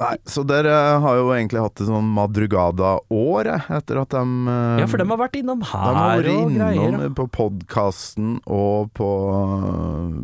[0.00, 4.78] Nei, så dere har jo egentlig hatt et sånn Madrugada-år, eh, etter at de eh,
[4.80, 6.00] Ja, for dem har vært innom her og greier.
[6.00, 7.12] De har vært innom greier.
[7.18, 9.10] på podkasten og på,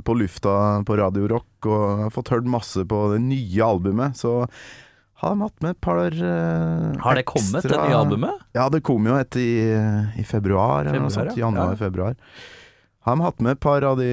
[0.06, 0.56] på lufta
[0.88, 4.16] på Radio Rock, og har fått hørt masse på det nye albumet.
[4.16, 4.46] Så
[5.20, 8.44] har de hatt med et par uh, Har det kommet, det nye albumet?
[8.56, 9.50] Ja, det kom jo et i,
[10.16, 12.16] i februar, eller noe Februar, Januar-februar.
[12.16, 12.55] Ja.
[13.06, 14.08] Har de hatt med et par av de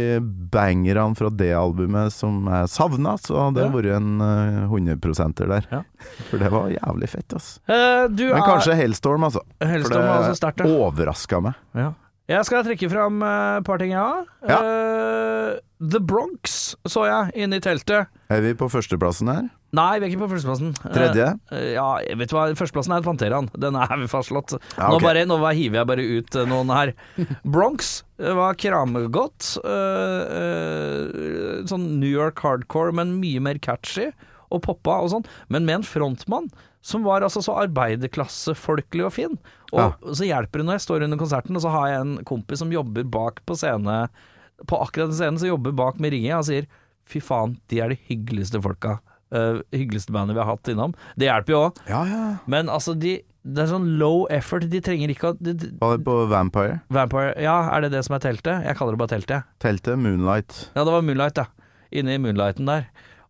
[0.53, 3.69] bangerne fra det albumet som jeg savna, så det Ja.
[3.69, 5.65] har vært en uh, 100 der.
[5.71, 5.82] Ja.
[6.29, 7.58] For det var jævlig fett, altså.
[7.67, 9.41] Eh, du Men er kanskje Hellstorm, altså.
[9.60, 10.69] Er også sterkt, ja.
[10.69, 11.56] overraska meg.
[11.73, 11.93] Ja.
[12.31, 14.23] Jeg skal trekke fram eh, et par ting, ja.
[14.47, 14.59] Ja.
[14.63, 18.07] Uh, The Bronx så jeg inne i teltet.
[18.31, 19.49] Er vi på førsteplassen her?
[19.75, 20.71] Nei, vi er ikke på førsteplassen.
[20.86, 21.27] Eh, Tredje?
[21.51, 23.51] Uh, ja, vet du hva, førsteplassen er Panteraen.
[23.59, 24.55] Den er vi fastslått.
[24.77, 26.93] Ja, Nå, bare, nå hiver jeg bare ut noen her.
[27.55, 27.97] Bronx
[28.39, 29.57] var kramgodt.
[29.67, 34.13] Uh, sånn New York hardcore, men mye mer catchy.
[34.53, 35.27] Og poppa og sånn.
[35.51, 36.53] Men med en frontmann
[36.84, 39.38] som var altså så arbeiderklassefolkelig og fin.
[39.72, 42.60] Og så hjelper det når jeg står under konserten, og så har jeg en kompis
[42.62, 44.04] som jobber bak på scene
[44.69, 46.67] På akkurat den scenen, som jobber bak med ringet og sier
[47.10, 48.98] Fy faen, de er de hyggeligste folka.
[49.34, 50.93] Uh, hyggeligste bandet vi har hatt innom.
[51.19, 51.80] Det hjelper jo òg.
[51.89, 52.26] Ja, ja.
[52.48, 54.63] Men altså, de Det er sånn low effort.
[54.72, 56.78] De trenger ikke å de, de, Var det på Vampire?
[56.88, 58.63] Vampire Ja, er det det som er teltet?
[58.63, 59.50] Jeg kaller det bare teltet.
[59.60, 60.69] Teltet Moonlight.
[60.78, 61.74] Ja, det var Moonlight, ja.
[61.91, 62.88] Inne i Moonlighten der.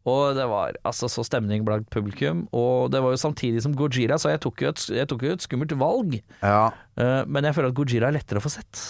[0.09, 2.43] Og det var altså så stemning blant publikum.
[2.51, 5.37] Og det var jo samtidig som Gojira, så jeg tok jo et, jeg tok jo
[5.37, 6.19] et skummelt valg.
[6.43, 6.67] Ja.
[6.99, 8.83] Uh, men jeg føler at Gojira er lettere å få sett.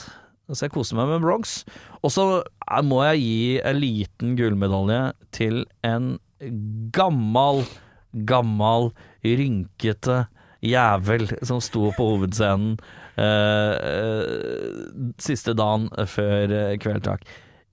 [0.52, 1.62] Så jeg koser meg med Bronx.
[2.04, 5.02] Og så eh, må jeg gi en liten gullmedalje
[5.36, 6.18] til en
[6.96, 7.64] gammal,
[8.28, 8.92] gammal,
[9.24, 10.26] rynkete
[10.64, 12.76] jævel som sto på hovedscenen
[13.20, 17.24] eh, eh, siste dagen før Kveldtak.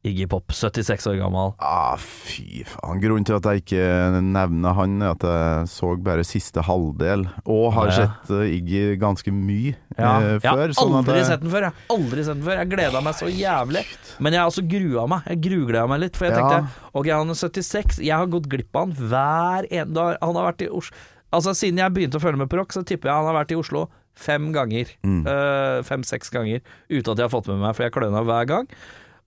[0.02, 1.50] Iggy Pop, 76 år gammel.
[1.60, 3.02] Ah, fy faen.
[3.02, 3.82] Grunnen til at jeg ikke
[4.24, 7.96] nevner han, er at jeg så bare siste halvdel, og har Ja.
[7.98, 10.72] sett eh, Iggy ganske mye Ja, eh, jeg har før.
[10.72, 11.60] sånn aldri jeg- sett den før.
[11.68, 13.84] Jeg har aldri sett den før Jeg gleda meg så jævlig.
[14.20, 15.22] Men jeg har også grua meg.
[15.28, 16.16] Jeg grugleda meg litt.
[16.16, 16.48] For jeg Ja.
[16.48, 17.98] tenkte ok, han er 76.
[17.98, 20.16] Jeg har gått glipp av han hver en dag.
[20.22, 20.96] Han har vært i Oslo
[21.32, 23.52] Altså Siden jeg begynte å følge med på rock, så tipper jeg han har vært
[23.52, 24.86] i Oslo fem ganger.
[25.04, 25.24] Mm.
[25.24, 26.60] Eh, Fem-seks ganger.
[26.90, 28.66] Uten at jeg har fått med meg, for jeg kløna hver gang.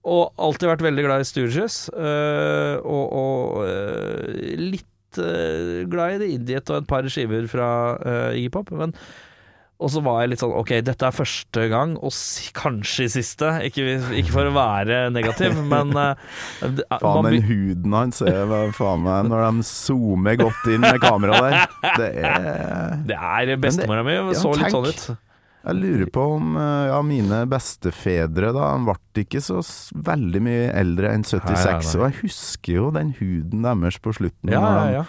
[0.04, 1.76] Og alltid vært veldig glad i Stooges.
[1.96, 7.68] eh, og og eh, litt eh, glad i The Idiot og et par skiver fra
[8.36, 8.74] Iggy Pop.
[8.76, 8.92] Men
[9.82, 12.14] og så var jeg litt sånn Ok, dette er første gang, og
[12.56, 13.50] kanskje siste.
[13.66, 16.14] Ikke, ikke for å være negativ, men uh,
[16.62, 21.76] Faen, den huden hans er faen meg Når de zoomer godt inn med kameraet der.
[21.98, 25.06] Det er Det er bestemora mi, ja, så litt sånn ut.
[25.64, 29.62] Jeg lurer på om eh, ja, mine bestefedre da Han ble ikke så
[30.04, 31.94] veldig mye eldre enn 76, Nei, nei, nei.
[31.96, 35.04] og jeg husker jo den huden deres på slutten Ja, når han de ja.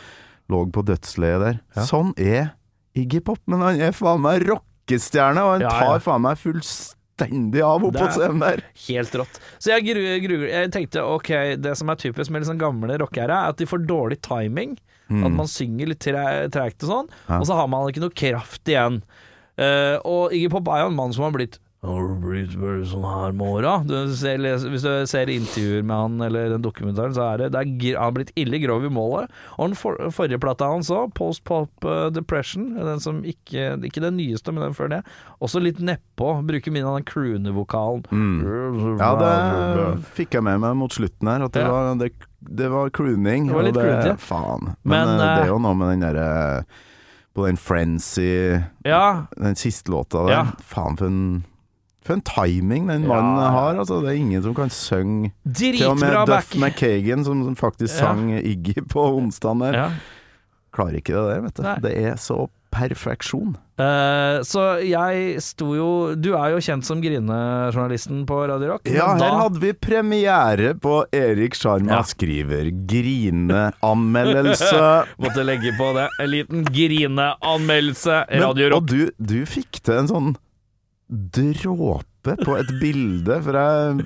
[0.54, 1.60] lå på dødsleiet der.
[1.89, 2.54] Sånn er
[2.96, 7.84] Iggy Pop, men han er faen meg rockestjerne, og han tar faen meg fullstendig av
[7.89, 8.62] oppå scenen der.
[8.86, 9.39] Helt rått.
[9.60, 13.36] Så jeg, gru, gru, jeg tenkte ok, det som er typisk med liksom gamle rockere,
[13.36, 14.78] er at de får dårlig timing.
[15.12, 17.28] At man synger litt tre- treigt og sånn, Mm.
[17.30, 17.38] Ja.
[17.41, 19.02] og så har man ikke noe kraft igjen.
[19.58, 23.74] Eh, og Iggy Pop er jo en mann som har blitt sånn her med åra.
[23.86, 27.52] Du ser, les- Hvis du ser intervjuer med han eller den dokumentaren, så er det,
[27.54, 29.30] det er, han har blitt ille grov i målet.
[29.60, 34.02] Og den for, forrige plata hans òg, Post Pop eh, Depression, den som ikke, ikke
[34.02, 35.04] den nyeste, men den før det,
[35.39, 36.32] også litt nedpå.
[36.50, 38.06] Bruker mye av den croonevokalen.
[38.10, 38.98] Mm.
[38.98, 41.72] Ja, det fikk jeg med meg mot slutten her, at det, Ja.
[41.72, 43.46] var, det, det var crooning.
[43.48, 44.20] Det var litt og croonete, ja.
[44.26, 44.74] Faen.
[44.84, 46.65] Men, Men, uh, det er jo noe med den derre
[47.36, 50.32] På den Frenzy Ja, Den siste låta der.
[50.34, 50.45] Ja.
[50.63, 51.43] Faen, for en,
[52.06, 53.50] for en timing den mannen ja.
[53.52, 53.80] har.
[53.80, 56.56] Altså, det er ingen som kan synge Til og med Duff.
[56.56, 58.00] McKagan, som faktisk Ja.
[58.00, 59.89] sang Iggy på onsdag der, Ja.
[60.74, 61.63] klarer ikke det der, vet du.
[61.63, 61.76] Nei.
[61.84, 63.56] Det er så perfeksjon.
[63.80, 68.88] Uh, så jeg sto jo Du er jo kjent som grinejournalisten på Radio Rock.
[68.88, 72.04] Ja, her da- hadde vi premiere på Erik Sjarma Ja.
[72.08, 74.80] skriver grineanmeldelse.
[75.24, 76.08] Måtte legge på det.
[76.24, 78.22] En liten grineanmeldelse.
[78.42, 78.88] Radio Og Rock.
[78.92, 80.32] du, du fikk til en sånn
[81.10, 84.06] dråpe på et bilde, jeg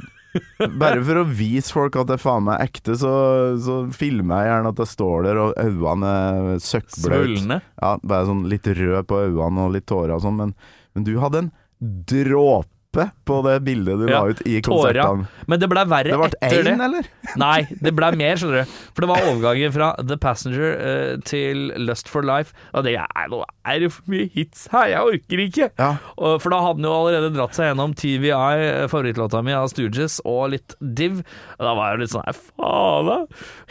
[0.82, 3.14] bare for å vise folk at det faen meg er ekte, så,
[3.62, 7.62] så filmer jeg gjerne at jeg står der og øynene er søkkbløte.
[7.82, 10.54] Ja, bare sånn litt rød på øynene og litt tårer og sånn, men,
[10.96, 15.28] men du hadde en dråpe på det bildet du Ja, la ut i konsertene.
[15.46, 16.72] Men det ble verre Det etter det.
[16.74, 17.06] én, eller?
[17.38, 18.72] Nei, det ble mer, skjønner du.
[18.98, 22.56] For det var overgangen fra The Passenger uh, til Lust for Life.
[22.74, 25.70] Og det er, nå er det for mye hits her, jeg orker ikke.
[25.78, 25.92] Ja.
[26.18, 29.70] Og, for da hadde han jo allerede dratt seg gjennom TVI, eh, favorittlåta mi av
[29.70, 31.22] Stooges, og litt Div.
[31.60, 33.20] Og da var jeg litt sånn "Nei, faen da.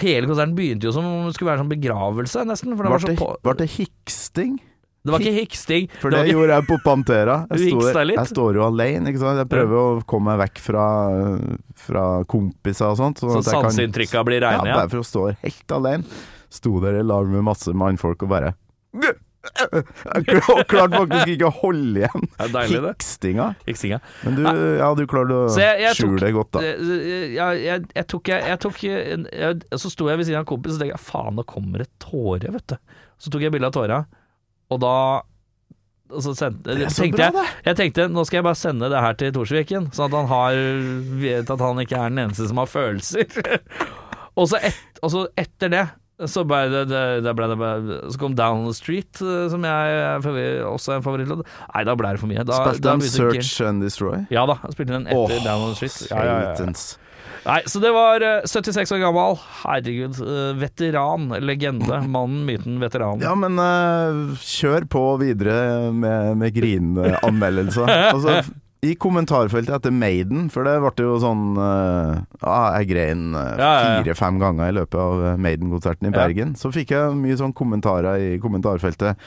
[0.04, 2.76] Hele konserten begynte jo som om det skulle være sånn begravelse, nesten.
[2.78, 4.60] For det var Ble så på var det hiksting?
[5.04, 5.86] Det var ikke hiksting.
[6.02, 7.36] For det det gjorde jeg på Pantera.
[7.54, 9.38] Jeg, står, jeg står jo alene, ikke sant.
[9.40, 10.86] Jeg prøver å komme meg vekk fra,
[11.86, 13.22] fra kompiser og sånt.
[13.22, 14.80] sånn så sanseinntrykka blir Ja, reine, ja.
[14.82, 16.04] bare for å stå helt alene.
[16.50, 18.54] Sto der i lag med masse mannfolk og bare
[18.98, 23.46] Jeg klar- klarte faktisk ikke å holde igjen deilig, hikstinga.
[23.68, 23.98] Hikstinga.
[24.26, 24.42] Men du,
[24.80, 26.60] ja, du klarte å Så jeg- jeg skjule det godt, da.
[26.60, 30.44] Eh, Jeg, jeg, jeg tok, jeg, tok jeg, jeg, Så sto jeg ved siden av
[30.44, 32.76] en kompis og tenkte faen, nå kommer det tåre, vet du.
[33.18, 34.04] Så tok jeg bilde av tåra,
[34.68, 34.94] og da
[36.08, 38.56] og så sendte, Det er så tenkte bra, jeg, jeg tenkte nå skal jeg bare
[38.56, 40.60] sende det her til Torsviken, sånn at han har,
[41.20, 43.26] vet at han ikke er den eneste som har følelser.
[44.38, 45.86] og, så et, og så etter det
[46.26, 50.64] så ble det, det, det, ble det Så kom Down the Street, som jeg er
[50.66, 51.44] også er en favorittlåt.
[51.46, 52.42] Nei, da ble det for mye.
[52.48, 54.24] Da, Spilte han Search ikke- Search and Destroy?
[54.34, 56.10] Ja da, spilte den etter oh, Down on the Street.
[56.10, 56.72] Ja, ja, ja.
[57.48, 59.38] Nei, så det var eh, 76 år gammel.
[59.62, 60.20] Herregud.
[60.20, 61.30] eh, veteran.
[61.40, 62.02] Legende.
[62.14, 63.24] Mannen, myten, veteranen.
[63.24, 67.92] Ja, men uh, kjør på videre med, med grineanmeldelser.
[68.14, 68.42] altså,
[68.84, 73.70] I kommentarfeltet etter Maiden, for det ble jo sånn uh, ah, Jeg grein eh, Ja,
[73.70, 74.02] ja, ja.
[74.04, 76.14] fire-fem ganger i løpet av eh, Maiden-konserten i.
[76.14, 76.54] Bergen.
[76.58, 79.18] Så fikk jeg mye sånn kommentarer i kommentarfeltet.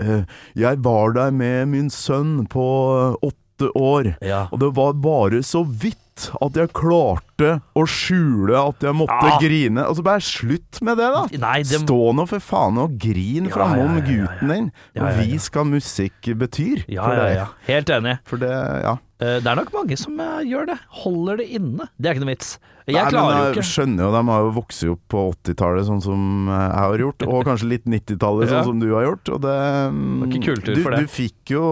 [0.00, 0.24] Uh,
[0.58, 4.14] jeg var der med min sønn på eh, åtte år.
[4.50, 9.38] Og det var bare så vidt at jeg klarte å skjule at jeg måtte Ja.
[9.42, 9.84] grine.
[9.86, 11.22] Altså Bare slutt med det, da!
[11.46, 14.26] Nei, det Stå nå for faen og grin Ja, framom ja, ja, ja, ja.
[14.26, 14.72] gutten din.
[14.94, 15.28] Ja, Og ja, ja.
[15.28, 16.84] vis hva musikk betyr.
[16.88, 17.46] Ja, for ja, ja.
[17.68, 18.18] Helt enig.
[18.28, 18.50] For det,
[18.84, 18.96] ja.
[19.20, 20.78] Eh, det er nok mange som eh, gjør det.
[21.02, 21.88] Holder det inne.
[22.00, 22.58] Det er ikke noe vits.
[22.90, 25.84] Jeg Nei, men klarer jo ikke skjønner jo, de har jo vokst opp på 80-tallet,
[25.86, 27.26] sånn som jeg har gjort.
[27.28, 28.54] Og kanskje litt 90-tallet, Ja.
[28.56, 29.28] sånn som du har gjort.
[29.36, 29.58] Og det,
[29.92, 31.02] det ikke kultur du, for det.
[31.04, 31.64] Du fikk jo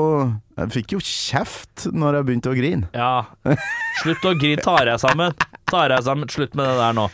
[0.58, 2.88] Jeg fikk jo kjeft når jeg begynte å grine.
[2.94, 3.24] Ja.
[4.02, 5.34] Slutt å grine, tar jeg sammen.
[5.70, 7.08] Ta jeg sammen, slutt med det der nå.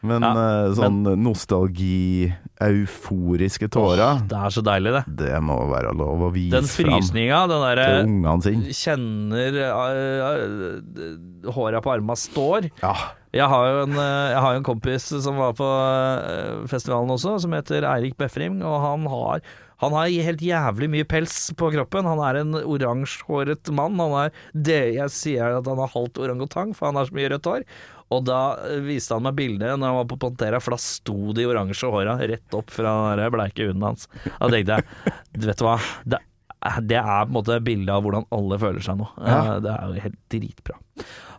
[0.00, 2.32] Men Ja, eh, sånn nostalgi,
[2.64, 5.04] euforiske tårer, Det er så deilig, det.
[5.28, 8.72] det må være lov å vise Den fram den til derre ungene sine.
[8.72, 12.70] Kjenner uh, håra på arma står.
[12.80, 12.94] Ja.
[13.30, 17.36] Jeg har, jo en, eh, jeg har en kompis som var på eh, festivalen også,
[17.44, 19.44] som heter Eirik Befring, og han har
[19.80, 22.08] han har helt jævlig mye pels på kroppen.
[22.08, 23.96] Han er en oransjehåret mann.
[24.20, 27.48] Er det jeg sier at han har halvt orangutang, for han har så mye rødt
[27.48, 27.66] hår.
[28.10, 31.34] Og da eh, viste han meg bildet når han var på Pantera, for da sto
[31.36, 34.08] de oransje håra rett opp fra den bleike hunden hans.
[34.26, 35.14] Da tenkte jeg,
[35.46, 36.20] vet du hva, det,
[36.84, 39.06] det er på en måte bildet av hvordan alle føler seg nå.
[39.16, 39.38] Ja.
[39.56, 40.76] Eh, Det er jo helt dritbra.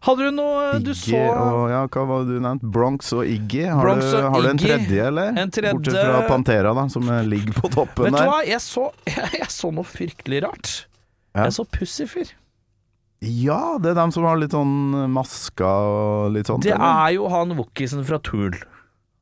[0.02, 2.70] Hadde du noe du Iggy så og ja, hva var det du nevnte?
[2.74, 3.68] Bronx og Iggy.
[3.70, 5.36] Har, Bronx du, har du en tredje, eller?
[5.38, 8.62] En tredje- Bortsett fra Pantera, da, som eh, ligger på toppen Vet du hva, jeg
[8.66, 8.88] så,
[9.38, 10.72] jeg, så noe fryktelig rart.
[11.38, 11.46] Ja.
[11.46, 12.34] Jeg så Pussifer.
[13.22, 14.74] Ja, det er dem som har litt sånn
[15.14, 16.66] maska og litt sånt.
[16.66, 17.06] Det eller?
[17.06, 18.58] er jo han wokisen fra Tool.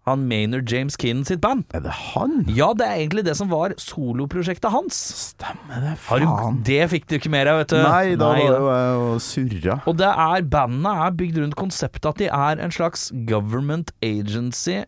[0.08, 1.66] Han Maynard James Keenan sitt band.
[1.76, 2.46] Er det han?
[2.56, 4.96] Ja, det er egentlig det som var soloprosjektet hans.
[5.36, 6.62] Stemmer det, Har du, faen.
[6.66, 7.82] det fikk du ikke mer av, vet du.
[7.84, 9.80] Nei, da var det jo surra.
[9.92, 14.80] Og det er, bandene er bygd rundt konseptet at de er en slags government agency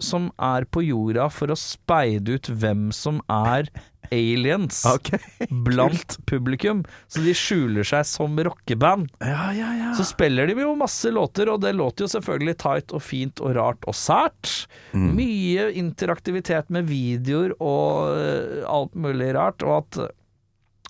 [0.00, 3.68] som er på jorda for å speide ut hvem som er
[4.10, 5.20] aliens okay.
[5.66, 6.84] blant publikum.
[7.08, 9.10] Så de skjuler seg som rockeband.
[9.24, 9.92] Ja, ja, ja.
[9.98, 13.54] Så spiller de jo masse låter, og det låter jo selvfølgelig tight og fint og
[13.58, 14.54] rart og sært.
[14.92, 15.10] Mm.
[15.18, 20.02] Mye interaktivitet med videoer og eh, alt mulig rart, og at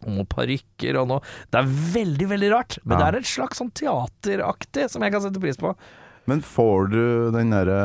[0.09, 3.73] og parykker og noe Det er veldig, veldig rart, men det er et slags sånn
[3.77, 5.75] teateraktig som jeg kan sette pris på.
[6.31, 7.03] Men får du
[7.35, 7.83] den derre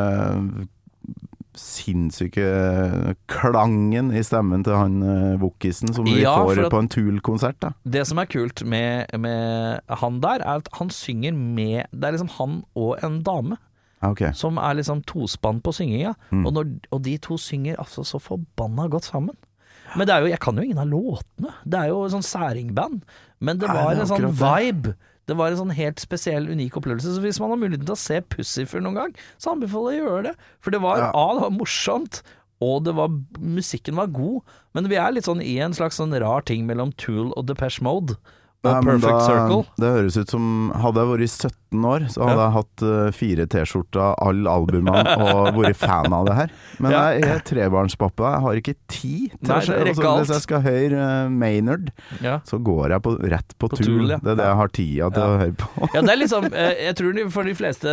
[1.59, 2.45] sinnssyke
[3.31, 4.97] klangen i stemmen til han
[5.41, 7.69] Wookisen som vi Ja, får på en Tool-konsert.
[7.83, 12.17] Det som er kult med, med han der, er at han synger med Det er
[12.17, 13.57] liksom han og en dame.
[14.03, 14.33] Okay.
[14.37, 16.13] Som er liksom tospann på synginga.
[16.29, 16.45] Mm.
[16.45, 19.35] Og, når, og de to synger altså så forbanna godt sammen.
[19.95, 21.53] Men det er jo, jeg kan jo ingen av låtene.
[21.63, 23.03] Det er jo sånn særingband.
[23.39, 24.95] Men det Nei, var det er en sånn vibe.
[24.95, 24.95] Det
[25.33, 27.15] var en sånn helt spesiell, unik opplevelse.
[27.15, 30.09] Så hvis man har muligheten til å se Pussyfyr noen gang, så anbefaler jeg å
[30.11, 30.35] gjøre det.
[30.61, 31.09] For det var Ja.
[31.09, 32.21] A, det var morsomt.
[32.61, 33.09] Og det var,
[33.41, 34.41] musikken var god,
[34.73, 37.81] men vi er litt sånn i en slags sånn rar ting mellom Tool og Depeche
[37.83, 38.15] Mode.
[38.65, 39.61] Nei, men Perfect da- Circle.
[39.81, 42.43] Det høres ut som Hadde jeg vært 17 år, så hadde Ja.
[42.45, 46.49] jeg hatt uh, fire T-skjorter, alle albumene, og vært fan av det her.
[46.79, 47.01] Men Ja.
[47.11, 50.19] jeg er trebarnspappa, jeg har ikke tid til Nei, å skje det Altså, alt.
[50.23, 51.91] hvis jeg skal høre uh, Maynard,
[52.23, 52.37] Ja.
[52.47, 53.77] så går jeg på, rett på, På.
[53.81, 54.17] Tool, ja.
[54.23, 55.89] Det er det jeg har tida til å høre på.
[55.95, 57.89] Ja, det er liksom uh, Jeg tror for de fleste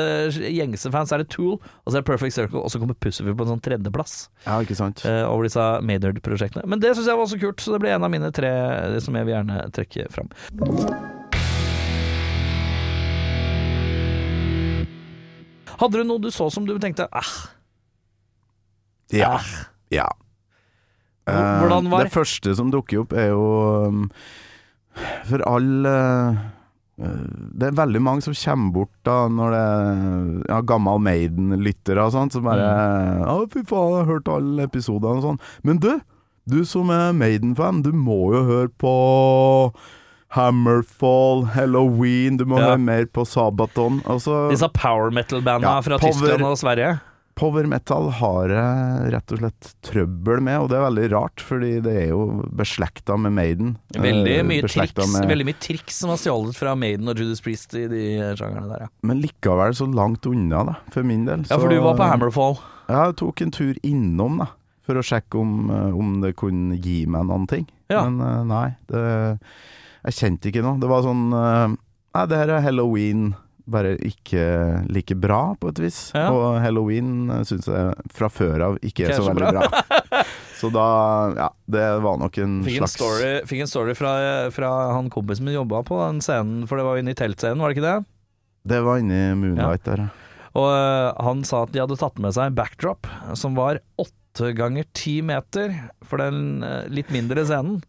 [0.52, 3.34] gjengse fans er det Tool, og så er det Perfect Circle, og så kommer Pussyfyr
[3.34, 5.02] på en sånn tredjeplass Ja, ikke sant?
[5.06, 6.64] over disse Maynard-prosjektene.
[6.70, 8.50] Men det syns jeg var også kult, så det ble en av mine tre
[9.02, 10.30] som jeg vil gjerne trekke fram.
[15.82, 17.32] Hadde du noe du så som du tenkte ah,
[19.12, 19.34] Ja.
[19.40, 19.48] ah.
[19.92, 20.08] ja.
[21.26, 24.10] Eh, hvordan var- Det første som dukker opp, er jo um,
[25.28, 25.92] For alle
[26.98, 27.26] eh,
[27.58, 32.12] Det er veldig mange som kommer bort da når det er ja, gammel Maiden-lyttere og
[32.12, 33.22] sånt, som bare Mm.
[33.26, 35.40] 'Å, fy faen, jeg har hørt alle episodene' og sånn.
[35.64, 36.00] Men du,
[36.46, 39.72] du som er Maiden-fan, du må jo høre på
[40.32, 42.70] Hammerfall, Halloween, du må Ja.
[42.72, 44.00] høre mer på Sabaton.
[44.04, 47.00] Altså, Disse power metal-banda Ja, fra power- Tyskland og Sverige.
[47.34, 51.80] Power metal har jeg rett og slett trøbbel med, og det er veldig rart, fordi
[51.82, 53.76] det er jo beslekta med Maiden.
[53.94, 57.40] Veldig Eh, mye, triks, med- veldig mye triks som var stjålet fra Maiden og Judas
[57.40, 58.86] Priest i de sjangerne der, ja.
[59.02, 61.46] Men likevel så langt unna, da, for min del.
[61.48, 62.58] Ja, for du var på Hammerfall.
[62.90, 64.48] Ja, jeg tok en tur innom, da,
[64.82, 67.66] for å sjekke om, eh, om det kunne gi meg noen ting.
[67.88, 68.04] Ja.
[68.08, 69.38] Men eh, nei, det,
[70.08, 70.80] jeg kjente ikke noe.
[70.82, 71.78] Det var sånn eh,
[72.12, 73.30] Nei, det her er halloween,
[73.72, 74.42] bare ikke
[74.92, 76.00] like bra, på et vis.
[76.12, 76.26] Ja.
[76.34, 80.22] Og halloween syns jeg fra før av ikke er så så veldig bra.
[80.62, 80.82] Så da
[81.34, 84.12] Ja, det var nok en Fikk en slags story, fikk en story fra,
[84.54, 87.72] fra han kompisen min jobba på den scenen, for det var inne i teltscenen, var
[87.72, 87.96] det ikke det?
[88.70, 90.36] Det var inne i Moonlight der, ja.
[90.52, 93.08] Og øh, han sa at de hadde tatt med seg en backdrop
[93.40, 95.74] som var åtte ganger ti meter
[96.06, 96.62] for den
[96.92, 97.80] litt mindre scenen.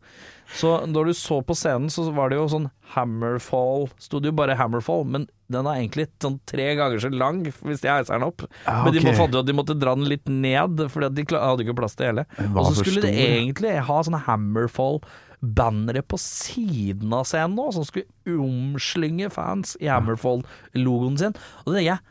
[0.53, 4.35] Så når du så på scenen, så var det jo sånn Hammerfall Sto det jo
[4.37, 8.25] bare Hammerfall, men den er egentlig sånn tre ganger så lang hvis de heiser den
[8.27, 8.45] opp.
[8.69, 11.65] Ah, Men de fant ut at de måtte dra den litt ned, Fordi de hadde
[11.65, 12.25] ikke plass til hele.
[12.53, 18.37] Og så skulle de egentlig ha sånne Hammerfall-bannere på siden av scenen nå, som skulle
[18.39, 21.37] omslynge fans i Hammerfall-logoen sin.
[21.65, 22.03] Og det tenker jeg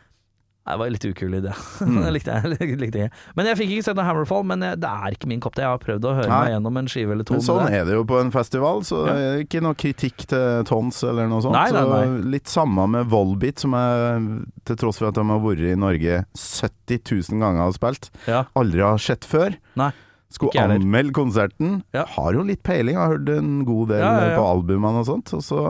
[0.63, 1.53] Det var litt ukul idé.
[1.83, 3.11] det likte jeg, likte jeg.
[3.35, 5.65] Men jeg fikk ikke sett noe Hammerfall, men jeg, det er ikke min kopp te.
[5.65, 6.39] Jeg har prøvd å høre Nei.
[6.45, 7.35] meg gjennom en skive eller to.
[7.41, 10.63] Men sånn det- er det jo på en festival, så er ikke noe kritikk til
[10.71, 11.59] Tons eller noe sånt.
[11.59, 11.67] Nei.
[11.75, 15.75] Så litt samme med Volbeat, som jeg, til tross for at de har vært i
[15.83, 17.03] Norge 70
[17.35, 18.45] 000 ganger og spilt, ja.
[18.55, 19.59] aldri har sett før.
[19.83, 19.91] Nei.
[20.33, 21.81] Skulle anmelde konserten.
[21.93, 22.07] Ja.
[22.15, 24.39] Har jo litt peiling, har hørt en god del Ja, ja, ja.
[24.39, 25.35] på albumene og sånt.
[25.37, 25.67] Og så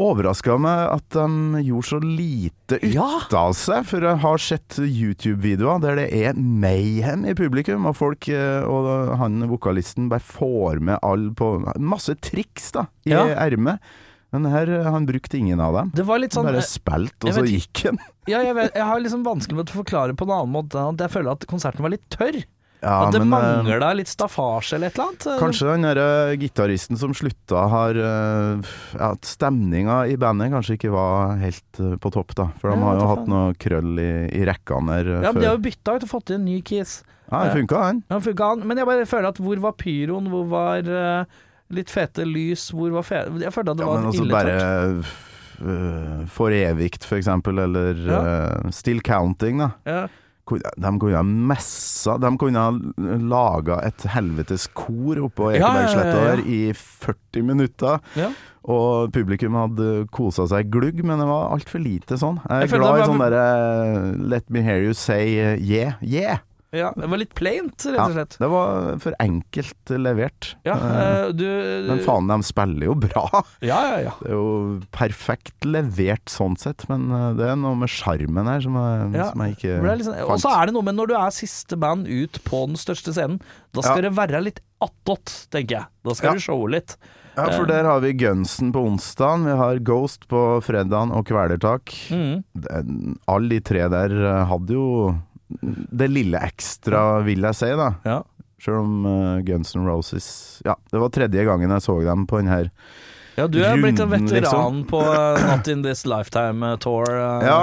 [0.00, 3.08] overraska meg at de gjorde så lite ut Ja!
[3.36, 8.28] av seg, for jeg har sett YouTube-videoer der det er mayhem i publikum, og folk
[8.32, 13.26] eh, og han vokalisten bare får med all på Masse triks, da, i Ja.
[13.36, 13.80] ermet.
[14.32, 15.88] Men her, eh, han brukte ingen av dem.
[15.94, 17.98] Det var litt sånn Bare spilte, og jeg så vet- gikk han.
[18.30, 20.94] Ja, jeg, vet, jeg har liksom vanskelig med å forklare på en annen måte enn
[20.94, 22.44] at jeg føler at konserten var litt tørr.
[22.82, 25.26] Ja, at det men, eh, mangla litt staffasje eller et eller annet.
[25.42, 30.92] Kanskje den derre gitaristen som slutta, har eh, ja, At stemninga i bandet kanskje ikke
[30.94, 32.48] var helt eh, på topp, da.
[32.60, 34.10] For de Ja, har jo hatt noe krøll i,
[34.40, 35.22] i rekkene der før.
[35.26, 37.02] Ja, men De har jo bytta ut og fått inn ny Kiss.
[37.30, 38.02] Ja, det funka, den.
[38.10, 38.64] Ja, funka han.
[38.66, 41.24] Men jeg bare føler at hvor var pyroen, hvor var eh,
[41.70, 43.20] litt fete lys, hvor var fe...
[43.44, 45.12] Jeg følte at det Ja, var men altså ille bare tørt.
[46.32, 48.20] For evigt, for eksempel, eller Ja.
[48.64, 49.70] eh, Still Counting, da.
[49.86, 50.00] Ja.
[50.58, 52.70] De kunne ha messa De kunne ha
[53.30, 56.36] laga et helvetes kor oppå Ja, ja, ja, ja.
[56.42, 58.00] i 40 minutter.
[58.70, 62.40] Og publikum hadde kosa seg glugg, men det var altfor lite sånn.
[62.44, 63.44] Jeg er Jeg glad i sånn derre
[64.34, 66.42] Let me hear you say uh, yeah, yeah.
[66.70, 68.34] Ja, det var litt plaint, rett og slett.
[68.38, 70.52] Ja, det var for enkelt levert.
[70.66, 71.46] Ja, Eh, eh, du
[71.88, 73.24] men faen, de spiller jo bra.
[73.70, 74.12] Ja, ja, ja.
[74.20, 78.62] Det er jo perfekt levert sånn sett, men uh, det er noe med sjarmen her
[78.62, 78.78] som
[79.14, 81.34] Ja, som jeg ikke liksom, liksom- Og så er det noe med når du er
[81.34, 83.40] siste band ut på den største scenen,
[83.74, 85.86] da skal det være litt attåt, tenker jeg.
[86.06, 86.94] Da skal du showe litt.
[87.36, 91.92] Ja, for der har vi Gunsen på onsdagen, vi har Ghost på fredagen og Kvelertak.
[92.10, 92.42] Mm.
[93.30, 94.14] Alle de tre der
[94.50, 94.86] hadde jo
[95.60, 97.88] det lille ekstra, vil jeg si, da.
[98.06, 98.18] Ja.
[98.60, 100.26] Sjøl om uh, Guns N' Roses
[100.66, 102.70] Ja, det var tredje gangen jeg så dem på den her.
[103.38, 104.82] ja, du er blitt en veteran liksom.
[104.90, 107.08] på uh, Not In This Lifetime-tour.
[107.46, 107.62] Ja,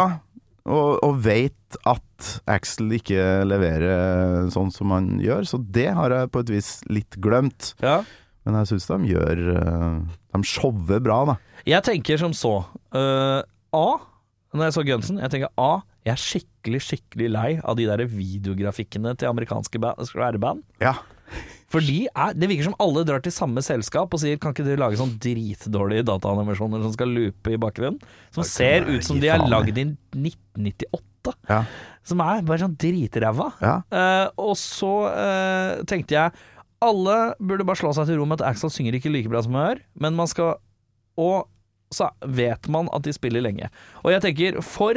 [0.67, 1.53] og, og veit
[1.87, 6.71] at Axel ikke leverer sånn som han gjør, så det har jeg på et vis
[6.89, 7.73] litt glemt.
[7.83, 8.01] ja.
[8.47, 9.97] Men jeg syns de gjør uh,
[10.31, 11.33] De shower bra, da.
[11.67, 12.53] Jeg tenker som så.
[12.95, 13.41] eh,
[13.75, 13.87] A,
[14.55, 16.47] når jeg så Gunsen, jeg tenker A, jeg er skikkelig,
[16.83, 20.65] skikkelig lei av de der videografikkene til amerikanske band.
[20.83, 20.97] Ja.
[21.67, 24.63] For de er, det virker som alle drar til samme selskap og sier kan ikke
[24.63, 27.99] dere lage sånn dritdårlige dataanimasjoner som skal loope i bakgrunnen?
[28.31, 31.33] Som okay, ser ut som de er lagd i 1998.
[31.49, 31.63] Ja.
[32.07, 33.49] Som er bare sånn dritræva.
[33.59, 33.75] ja.
[33.91, 36.47] Uh, og så uh, tenkte jeg
[36.83, 39.55] alle burde bare slå seg til ro med at Axel synger ikke like bra som
[39.57, 40.59] gjør, men man skal
[41.17, 41.47] Og
[41.89, 43.69] så vet man at de spiller lenge.
[44.03, 44.93] Og jeg tenker, for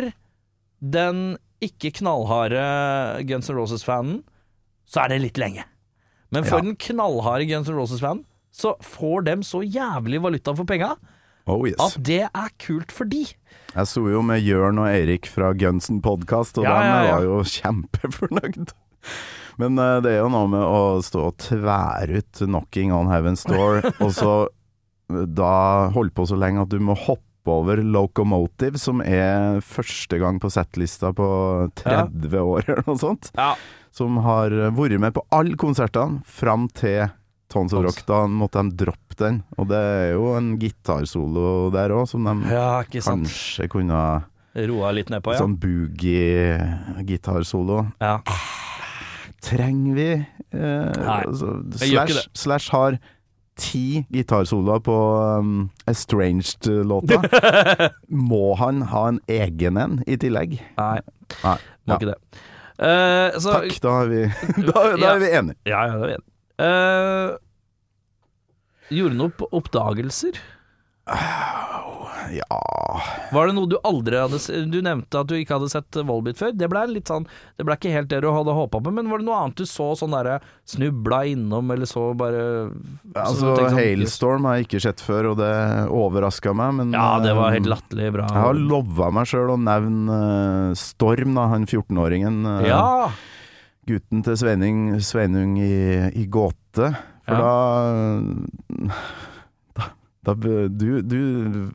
[0.81, 2.61] den ikke knallharde
[3.29, 4.23] Guns N' Roses-fanen,
[4.89, 5.65] så er det litt lenge.
[6.33, 6.65] Men for Ja.
[6.65, 10.97] den knallharde Guns N' Roses-fanen, så får dem så jævlig valuta for penga
[11.47, 11.77] Oh yes.
[11.81, 13.25] at det er kult for de.
[13.75, 17.15] Jeg sto jo med Jørn og Eirik fra Gunsen podkast, og Ja, ja, ja.
[17.17, 18.73] var jo kjempefornøyd.
[19.59, 23.45] Men eh, det er jo noe med å stå og tvære ut 'Knocking on Heaven's
[23.47, 24.49] Door', og så
[25.11, 30.19] eh, da holde på så lenge at du må hoppe over Locomotive, som er første
[30.23, 31.27] gang på settlista på
[31.83, 33.25] 30 år eller noe sånt.
[33.37, 33.55] Ja.
[33.95, 37.09] Som har vært med på alle konsertene fram til
[37.51, 38.05] Tons of Rock.
[38.07, 39.41] Da måtte de droppe den.
[39.59, 44.01] Og det er jo en gitarsolo der òg, som de Ja, kanskje kunne
[44.51, 45.39] Roa litt nedpå, ja.
[45.43, 47.79] Sånn boogie-gitarsolo.
[48.03, 48.17] ja.
[49.41, 52.99] Trenger vi eh, altså, Slash, Slash har
[53.61, 53.83] ti
[54.15, 54.95] gitarsoloer på
[55.41, 55.51] um,
[55.91, 57.21] Estranged-låta.
[58.31, 60.57] Må han ha en egen en i tillegg?
[60.81, 60.97] Nei,
[61.45, 61.57] Nei.
[61.87, 61.99] må Ja.
[62.01, 62.19] ikke det.
[62.81, 64.21] Uh, så, Takk, da er vi,
[64.71, 65.13] da, da Ja.
[65.15, 65.59] er vi enige.
[65.69, 66.27] Ja, ja, da er vi enige.
[66.61, 67.31] Uh,
[68.97, 70.41] gjorde noen opp oppdagelser?
[72.31, 72.59] Ja
[73.35, 74.39] Var det noe du aldri hadde
[74.71, 76.53] Du nevnte at du ikke hadde sett Volbit før.
[76.55, 77.25] Det ble litt sånn
[77.59, 79.67] Det ble ikke helt det du hadde håpa på, men var det noe annet du
[79.67, 80.37] så sånn derre
[80.71, 85.41] snubla innom, eller så bare så Altså, sånn, Hailstorm har jeg ikke sett før, og
[85.41, 85.51] det
[85.91, 88.29] overraska meg, men Ja, det var eh, helt latterlig bra.
[88.31, 90.21] Jeg har lova meg sjøl å nevne
[90.71, 92.41] eh, Storm, da, han 14-åringen.
[92.61, 93.11] eh, Ja!
[93.91, 95.73] gutten til Sveining, Sveinung i,
[96.15, 96.93] i gåte.
[97.27, 97.43] For Ja.
[97.43, 99.01] da,
[100.27, 101.19] da, du, du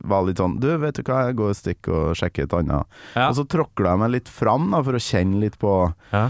[0.06, 2.86] var litt sånn Du, vet du hva, jeg går et stikk og sjekker et annet.
[3.16, 3.28] Ja.
[3.30, 5.72] Og så tråkla jeg meg litt fram da, for å kjenne litt på
[6.14, 6.28] Ja.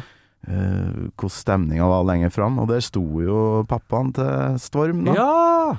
[0.49, 2.57] uh, hvordan stemninga var lenger fram.
[2.63, 5.77] Og der sto jo pappaen til Storm da, ja!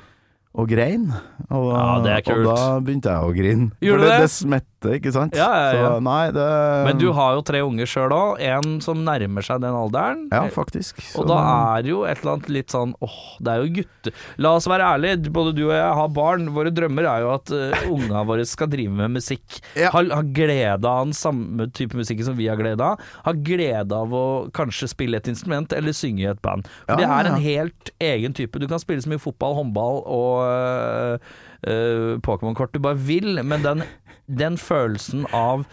[0.57, 1.09] og grein.
[1.49, 2.45] Og da, Ja, det er kult.
[2.45, 3.71] og da begynte jeg å grine.
[3.81, 4.21] Gjorde for det, det?
[4.27, 4.31] det
[4.77, 5.35] smett ikke sant?
[5.35, 5.89] Ja, ja, ja.
[5.95, 6.47] Så nei, det
[6.85, 10.27] Men du har jo tre unger sjøl òg, en som nærmer seg den alderen.
[10.31, 10.99] Ja, faktisk.
[11.01, 11.37] Så Og da
[11.77, 14.85] er jo et eller annet litt sånn åh, det er jo gutter La oss være
[14.95, 16.49] ærlige, både du og jeg har barn.
[16.55, 19.59] Våre drømmer er jo at uh, unga våre skal drive med musikk.
[19.77, 19.91] Ja.
[19.95, 23.01] Ha, ha glede av den samme type musikk som vi har glede av.
[23.25, 24.25] Ha glede av å
[24.55, 26.67] kanskje spille et instrument eller synge i et band.
[26.85, 28.59] For det er en helt egen type.
[28.61, 31.21] Du kan spille så mye fotball, håndball og
[31.67, 33.83] øh, Pokémon-kort du bare vil, men den,
[34.27, 35.65] den følelsen av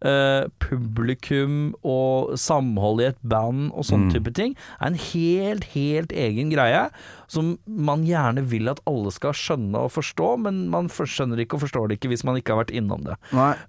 [0.00, 4.12] Uh, publikum og samhold i et band og sånn Mm.
[4.14, 6.86] type ting, er en helt, helt egen greie.
[7.28, 11.66] Som man gjerne vil at alle skal skjønne og forstå, men man skjønner ikke og
[11.68, 13.18] forstår det ikke hvis man ikke har vært innom det.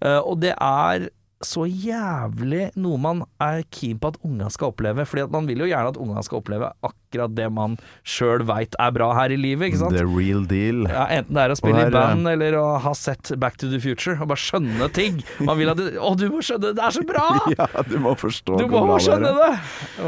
[0.01, 1.09] Eh, og det er
[1.47, 5.05] så jævlig noe man er keen på at unga skal oppleve.
[5.09, 7.77] Fordi at man vil jo gjerne at unga skal oppleve akkurat det man
[8.07, 9.97] sjøl veit er bra her i livet, ikke sant?
[9.97, 10.85] The real deal.
[10.89, 13.69] Ja, enten det er å spille Og i band eller å ha sett Back to
[13.71, 15.21] the Future og bare skjønne ting.
[15.41, 17.27] Man vil at det, Å, du må skjønne, det er så bra!
[17.57, 19.03] Ja, du må forstå Du må bra er.
[19.05, 19.51] skjønne det!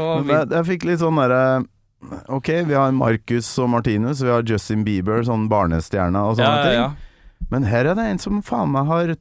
[0.00, 1.44] Og jeg, jeg fikk litt sånn derre
[2.32, 6.72] Ok, vi har Marcus og Martinus, vi har Justin Bieber, sånn barnestjerne og sånne ja,
[6.74, 6.88] ja.
[6.92, 7.48] ting.
[7.52, 9.14] Men her er det en som faen meg har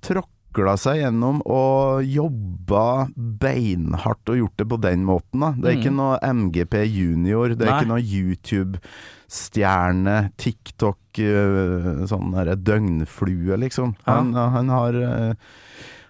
[0.53, 5.51] tråkla seg gjennom og jobba beinhardt og gjort det på den måten, da.
[5.57, 5.79] Det er Mm.
[5.81, 7.79] ikke noe MGP junior, det er Nei.
[7.81, 13.95] ikke noe YouTube-stjerne, TikTok, øh, sånn derre døgnflue, liksom.
[14.05, 14.13] Ja.
[14.19, 15.33] Han, han har øh,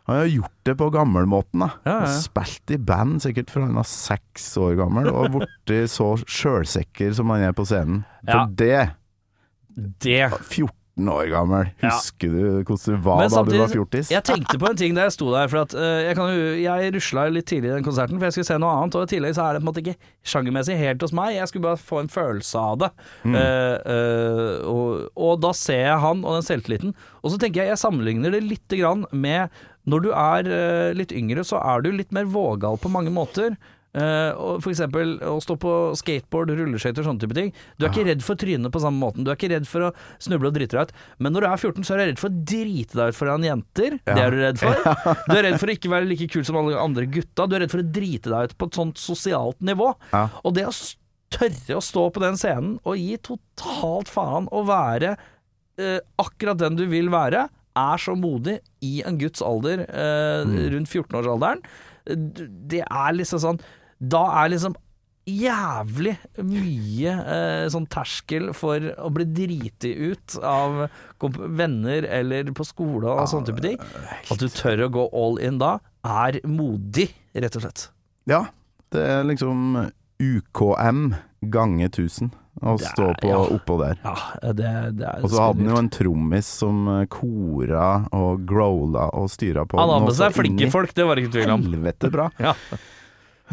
[0.06, 1.70] han har gjort det på gammelmåten, da.
[1.86, 2.08] Ja, ja.
[2.20, 5.32] Spilt i band sikkert fra han var seks år gammel, og
[5.66, 8.04] blitt så sjølsikker som han er på scenen.
[8.28, 8.90] For det
[9.76, 11.70] Det 14 år gammel.
[11.82, 11.90] Ja.
[11.96, 14.12] Husker du hvordan du var Men da du var fjortis?
[14.14, 15.50] Jeg tenkte på en ting da jeg sto der.
[15.50, 16.30] For at uh, jeg, kan
[16.62, 18.98] jeg rusla litt tidlig i den konserten, for jeg skulle se noe annet.
[19.00, 21.34] Og i tillegg så er det på en måte ikke sjangermessig helt hos meg.
[21.40, 22.92] Jeg skulle bare få en følelse av det.
[23.26, 23.38] Mm.
[23.40, 24.88] Uh, uh, og,
[25.18, 26.98] og da ser jeg han og den selvtilliten.
[27.24, 30.48] Og så tenker jeg jeg sammenligner det lite grann med når du er
[30.96, 33.58] litt yngre, så er du litt mer vågal på mange måter.
[33.94, 37.52] Og for eksempel å stå på skateboard, rulleskøyter og sånne type ting.
[37.78, 39.22] Du er ikke redd for trynet på samme måten.
[39.26, 39.92] Du er ikke redd for å
[40.24, 40.96] snuble og drite deg ut.
[41.22, 43.46] Men når du er 14, så er du redd for å drite deg ut foran
[43.46, 44.00] jenter.
[44.08, 44.82] Det er du redd for.
[45.30, 47.46] Du er redd for å ikke være like kul som alle andre gutta.
[47.46, 49.92] Du er redd for å drite deg ut på et sånt sosialt nivå.
[50.14, 50.26] Ja.
[50.42, 50.74] Og det å
[51.34, 56.76] tørre å stå på den scenen og gi totalt faen og være uh, akkurat den
[56.78, 60.44] du vil være, er så modig i en guds alder, eh,
[60.76, 61.64] rundt 14-årsalderen.
[62.06, 63.58] D- Det er liksom sånn
[64.00, 64.78] Da er liksom
[65.24, 70.86] jævlig mye eh, sånn terskel for å bli driti ut av
[71.48, 73.80] venner eller på skole og sånne type ting.
[74.28, 77.88] At du tør å gå all in da, er modig, rett og slett.
[78.30, 78.46] Ja,
[78.94, 79.86] det er liksom
[80.20, 81.14] UKM
[81.54, 82.34] gange 1000
[82.64, 83.40] å stå på ja.
[83.56, 83.98] oppå der.
[84.04, 89.10] Ja, det, det Og så hadde han jo en trommis som eh, kora og growla
[89.18, 89.80] og styra på.
[89.80, 91.66] Han hadde med seg flinke folk, det var det ikke tvil om.
[91.66, 92.30] Helvete bra.
[92.44, 92.54] Ja.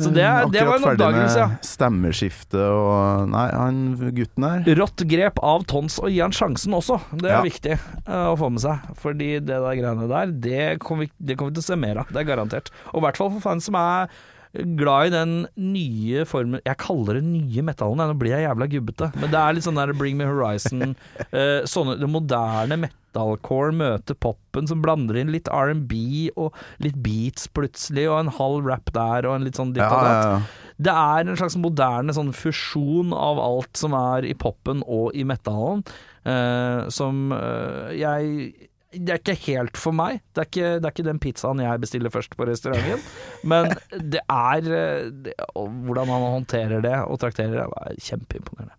[0.01, 0.25] Så det,
[0.55, 3.81] det var en Akkurat ferdig med Stemmeskifte og Nei, han
[4.17, 6.99] gutten der Rått grep av Tons og gi han sjansen også.
[7.13, 7.45] Det er Ja.
[7.47, 7.77] viktig
[8.09, 8.91] uh, å få med seg.
[9.03, 12.11] Fordi det der greiene der, det kommer vi, kom vi til å se mer av.
[12.13, 12.71] Det er garantert.
[12.95, 14.11] Og i hvert fall for fans som er
[14.51, 19.11] glad i den nye formen Jeg kaller det nye metallen, nå blir jeg jævla gubbete.
[19.21, 20.97] Men det er litt sånn der Bring Me Horizon.
[21.31, 22.81] uh, sånne, det moderne
[23.11, 28.67] metalcore møter popen som blander inn litt R&B og litt beats plutselig, og en halv
[28.71, 30.25] rap der og en litt sånn ditt Ja, og datt.
[30.25, 30.67] ja, ja.
[30.81, 35.25] Det er en slags moderne sånn fusjon av alt som er i popen og i
[35.29, 35.83] metallen,
[36.25, 38.55] eh, som eh, jeg
[38.93, 40.21] Det er ikke helt for meg.
[40.35, 42.99] Det er ikke, det er ikke den pizzaen jeg bestiller først på restauranten.
[43.45, 48.75] Men det er eh, det, Hvordan han håndterer det og trakterer det, er kjempeimponerende.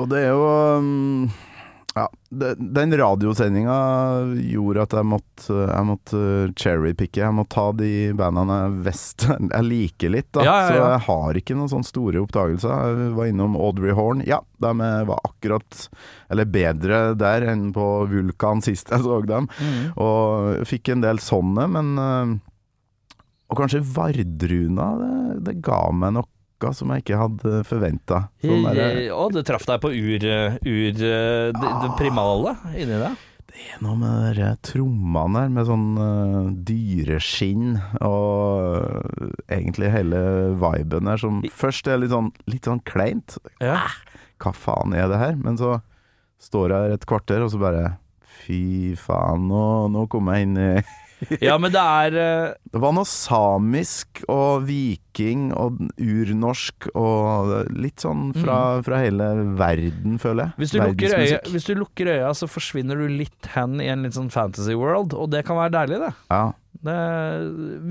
[0.00, 0.48] Og det er jo
[0.80, 1.30] um,
[1.94, 3.74] Ja, det, den radiosendinga
[4.48, 6.20] gjorde at jeg måtte, jeg måtte
[6.56, 7.20] cherrypicke.
[7.20, 10.46] Jeg må ta de bandene visst jeg liker litt, da.
[10.46, 12.72] Ja, ja, Så jeg har ikke noen sånne store oppdagelser.
[12.72, 14.24] Jeg var innom Audrey Horn.
[14.28, 15.88] Ja, de var akkurat
[16.32, 19.50] Eller bedre der enn på Vulkan sist jeg så dem.
[20.00, 22.32] Og fikk en del sånne, men uh,
[23.52, 25.16] Og kanskje Vardruna, det,
[25.50, 26.22] det ga meg
[26.68, 28.22] noe som jeg ikke hadde forventa.
[28.44, 28.64] Sånn
[29.16, 30.24] Og det traff deg på ur,
[30.62, 31.18] ur det,
[31.58, 33.28] det primale inni deg.
[33.52, 40.22] Det er noe med de trommene der, med sånn uh, dyreskinn og uh, egentlig hele
[40.56, 43.36] viben der, som først er litt sånn, litt sånn kleint.
[43.60, 43.82] Ja.
[44.40, 45.36] Hva faen er det her?
[45.36, 45.82] Men så
[46.42, 47.84] står jeg her et kvarter, og så bare
[48.42, 50.72] Fy faen, nå, nå kom jeg inn i
[51.46, 58.02] Ja, men det er eh, Det var noe samisk og viking og urnorsk og litt
[58.02, 59.28] sånn fra, fra hele
[59.58, 60.52] verden, føler jeg.
[60.52, 60.58] Mm.
[60.62, 61.52] hvis du, lukker øya, Verdensmusikk.
[61.54, 65.14] hvis du lukker øya, så forsvinner du litt hen i en litt sånn fantasy world,
[65.14, 66.12] og det kan være deilig, det.
[66.32, 66.44] Ja.
[66.82, 66.98] Det,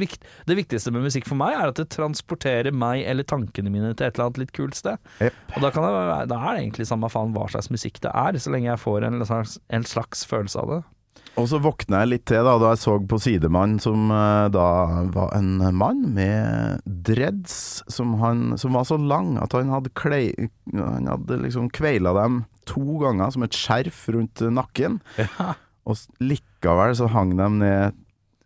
[0.02, 3.94] vikt, det viktigste med musikk for meg er at det transporterer meg eller tankene mine
[3.94, 5.02] til et eller annet litt kult sted.
[5.24, 5.44] Yep.
[5.56, 5.94] Og da, kan det,
[6.32, 9.08] da er det egentlig samme faen hva slags musikk det er, så lenge jeg får
[9.08, 10.82] en en slags følelse av det.
[11.40, 14.68] Og så våkna jeg litt til da, da jeg så på Sidemann, som eh, da
[15.14, 17.54] var en mann med dreads
[17.92, 20.26] som, han, som var så lang at han hadde, klei,
[20.76, 25.00] han hadde liksom kveila dem to ganger som et skjerf rundt nakken.
[25.88, 28.00] Og likevel så hang de ned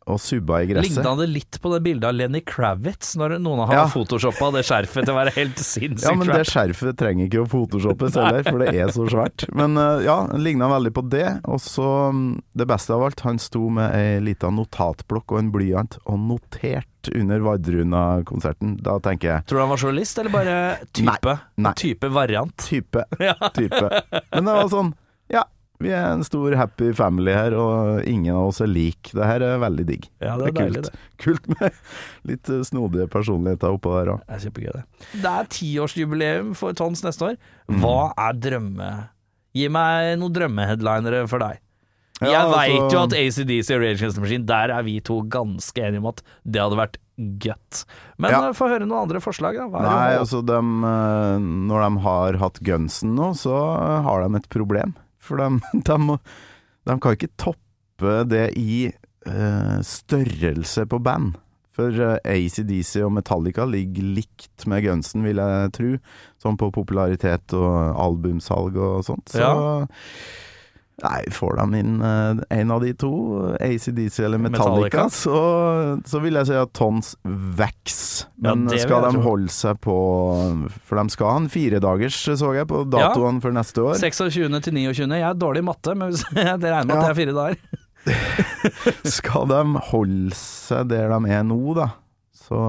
[0.05, 0.99] og subba i gresset.
[0.99, 3.85] Ligna det litt på det bildet av Lenny Kravitz, når noen har Ja.
[3.89, 7.47] photoshoppa det skjerfet til å være helt sinnssykt Ja, men det skjerfet trenger ikke å
[7.49, 9.47] photoshoppes heller, for det er så svært.
[9.57, 11.25] Men eh, ja, den ligna veldig på det.
[11.49, 15.49] Og så, mm, det beste av alt, han sto med ei lita notatblokk og en
[15.55, 18.77] blyant og noterte under Vardruna-konserten.
[18.81, 20.55] Da tenker jeg Tror du han var journalist, eller bare
[20.91, 21.33] type?
[21.57, 21.65] Nei.
[21.67, 21.73] nei.
[21.81, 22.55] Type variant?
[22.65, 23.03] type,
[23.57, 23.89] type.
[24.33, 24.93] Men det var sånn.
[25.83, 29.11] Vi er en stor happy family her, og ingen av oss er lik.
[29.11, 30.05] Det her er veldig digg.
[30.23, 30.93] Ja, det er deilig, det.
[31.25, 31.75] Kult med
[32.29, 34.23] litt eh, snodige personligheter oppå der òg.
[34.23, 34.85] Det er kjempegøy, det.
[35.25, 37.37] Det er tiårsjubileum for Tons neste år.
[37.67, 37.81] Mm.
[37.83, 37.99] Hva
[38.29, 38.89] er drømme...
[39.55, 41.61] Gi meg noen drømmeheadlinere for deg.
[42.21, 44.97] Ja, jeg altså- veit jo at ACDC og Rage Against the Machine, der er vi
[45.03, 46.97] to ganske enige om at det hadde vært
[47.43, 47.85] gøtt.
[48.19, 48.41] Men Ja.
[48.49, 49.67] eh, få høre noen andre forslag, da.
[49.71, 51.39] Hva er Nei, det- altså dem, eh,
[51.71, 53.55] Når de har hatt gunsen nå, så
[54.03, 54.95] har de et problem.
[55.25, 56.19] For de, de,
[56.85, 58.85] de kan ikke toppe det i
[59.27, 61.35] uh, størrelse på band.
[61.75, 65.93] For uh, ACDC og Metallica ligger likt med gunsen, vil jeg tro.
[66.41, 69.33] Sånn på popularitet og albumsalg og sånt.
[69.33, 69.49] Så
[71.03, 73.09] Nei, får de inn uh, en av de to,
[73.59, 75.09] ACDC eller Metallica, Metallica.
[75.11, 75.39] Så,
[76.07, 77.09] så vil jeg si at Tons
[77.59, 77.97] Vax.
[78.39, 79.95] Men ja, skal de holde seg på
[80.87, 83.99] For de skal ha en firedagers, så jeg, på datoene for neste år.
[83.99, 84.47] 26.
[84.69, 85.09] til 29.
[85.19, 86.15] Jeg er dårlig i matte, men
[86.63, 87.01] det regner med at Ja.
[87.01, 87.81] det er fire dager.
[89.17, 91.89] Skal de holde seg der de er nå, da,
[92.45, 92.59] så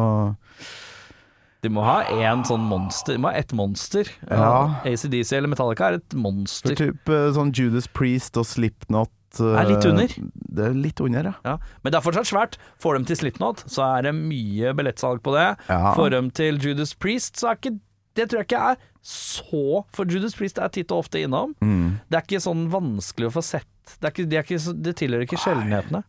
[1.66, 3.16] De må ha én sånn monster.
[3.16, 4.06] De må ha ett monster.
[4.30, 4.78] Ja.
[4.86, 6.76] ACDC eller Metallica er et For monster.
[6.78, 10.14] typ eh, sånn Judas Priest og Slipknot eh, Er litt under.
[10.30, 11.34] Det er litt under, ja.
[11.42, 11.56] Ja.
[11.82, 12.60] Men det er fortsatt svært.
[12.82, 15.48] Får dem til Slipknot, så er det mye billettsalg på det.
[15.66, 15.96] Ja.
[15.98, 17.78] Får dem til Judas Priest, så er ikke
[18.16, 21.52] det tror jeg ikke er så For Judas Priest er titt og ofte innom.
[21.60, 21.98] Mm.
[22.08, 23.68] Det er ikke sånn vanskelig å få sett.
[23.98, 26.00] Det, er ikke, det, ikke, det tilhører ikke sjeldenhetene.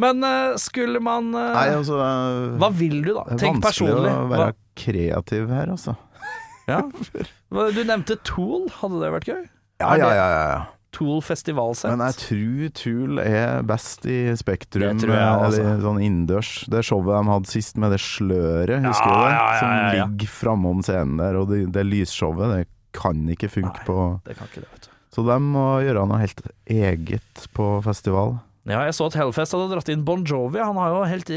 [0.00, 3.26] Men uh, skulle man uh, Nei, altså uh, Hva vil du, da?
[3.28, 5.96] Det er vanskelig å å Hva, være kreativ her, altså.
[6.70, 6.80] ja.
[6.86, 8.68] Du nevnte Tool.
[8.80, 9.42] Hadde det vært gøy?
[9.82, 10.62] Ja, ja, ja, ja.
[10.92, 11.88] Tool festivalsett.
[11.96, 15.62] Men jeg tror Tool er best i Spektrum, Det tror jeg også.
[15.62, 16.50] eller sånn innendørs.
[16.68, 19.38] Det showet de hadde sist med det sløret, husker Ja, du det?
[19.62, 20.06] Som ja, ja.
[20.10, 23.86] ligger framom scenen der, og det, det lysshowet, det kan ikke funke Nei.
[23.88, 23.96] på
[24.28, 24.90] Det kan ikke det, vet du.
[25.16, 28.36] Så de må gjøre noe helt eget på festival.
[28.64, 30.60] Ja, jeg så at Hellfest hadde dratt inn Bon Jovi.
[30.62, 31.30] Han har jo helt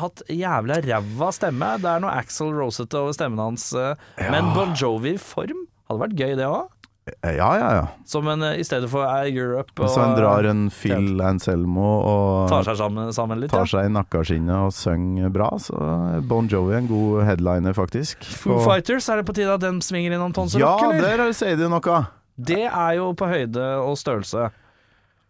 [0.00, 1.74] hatt jævla ræva stemme.
[1.82, 3.66] Det er noe Axel Rosette over stemmen hans.
[3.76, 3.94] eh,
[4.30, 6.70] Men Bon Jovi-form hadde vært gøy, det òg.
[7.10, 7.86] Eh, Ja, ja, ja.
[8.06, 11.90] Som en eh, i stedet for eh, Europe og Så han drar en Phil Anselmo
[12.06, 13.50] og tar seg sammen, sammen litt.
[13.50, 13.72] tar Ja.
[13.74, 18.22] seg i nakkeskinnet og synger bra, så Bon Jovi en god headliner, faktisk.
[18.24, 21.16] Foo Og- Fighters, er det på tide at den svinger innom Tons Ja, Rock, eller?
[21.26, 22.06] der sier de noe!
[22.40, 24.50] Det er jo på høyde og størrelse.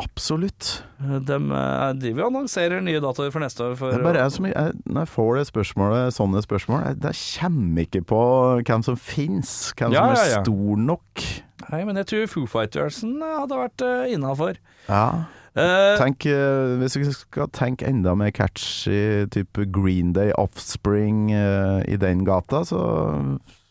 [0.00, 0.84] Absolutt.
[0.98, 3.76] De eh, driver og annonserer nye datoer for neste år.
[3.78, 6.96] For, Det er bare jeg som jeg, Når jeg får det spørsmålet, sånne spørsmål, jeg,
[7.04, 8.22] jeg kommer ikke på
[8.66, 10.42] hvem som fins, hvem Ja, som er ja, ja.
[10.42, 11.26] stor nok.
[11.68, 14.58] Nei, men jeg tror Foo Fightersen eh, hadde vært uh, innafor.
[14.88, 15.06] Ja.
[15.52, 21.82] Eh, Tenk, eh, hvis vi skal tenke enda mer catchy, type Green Day, Offspring eh,
[21.92, 22.80] i den gata, så,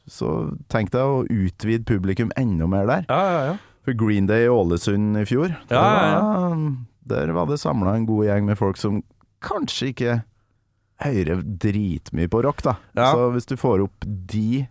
[0.06, 0.30] så
[0.70, 3.10] tenk deg å utvide publikum enda mer der.
[3.10, 3.58] ja, ja, ja.
[3.86, 6.20] For Green Day i Ålesund i fjor, der, Ja, ja, ja.
[6.22, 6.68] Var,
[7.12, 9.02] der var det samla en god gjeng med folk som
[9.42, 10.20] kanskje ikke
[11.02, 12.76] hører dritmye på rock, da.
[12.94, 14.68] Så hvis du får opp de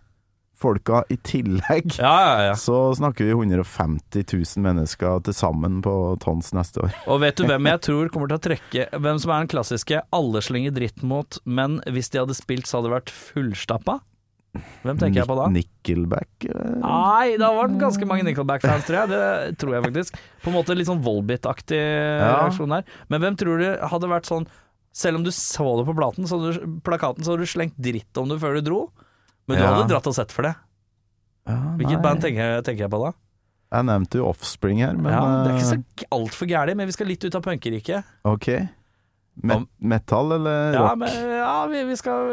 [0.61, 2.55] folka i tillegg, ja, ja, ja.
[2.55, 6.93] så snakker vi 150 000 mennesker til sammen på Tons neste år.
[7.09, 10.03] Og vet du hvem jeg tror kommer til å trekke Hvem som er den klassiske
[10.13, 13.99] 'alle slenger dritt mot', men hvis de hadde spilt, så hadde det vært fullstappa?
[14.83, 15.45] Hvem tenker jeg på da?
[15.53, 16.45] Nickelback?
[16.49, 19.11] eh, Nei, det har vært ganske mange Nickelback-fans, tror jeg.
[19.13, 20.17] Det tror jeg faktisk.
[20.43, 21.79] På en måte litt sånn Volbit-aktig
[22.19, 22.83] reaksjon her.
[23.07, 24.47] Men hvem tror du hadde vært sånn
[24.91, 28.17] Selv om du så det på platen, så du, plakaten, så hadde du slengt dritt
[28.19, 28.79] om det før du dro.
[29.47, 29.69] Men du Ja.
[29.71, 30.51] hadde dratt og sett for det.
[31.47, 33.13] Ja, Hvilket band tenker tenker jeg på da?
[33.71, 36.87] Jeg nevnte jo Offspring her, men ja, det er ikke eh, så altfor gærent, men
[36.91, 38.03] vi skal litt ut av punkeriket.
[38.27, 38.49] Ok.
[39.41, 40.97] Me Om- metal eller Ja, rock?
[40.99, 42.27] men, ja vi, vi skal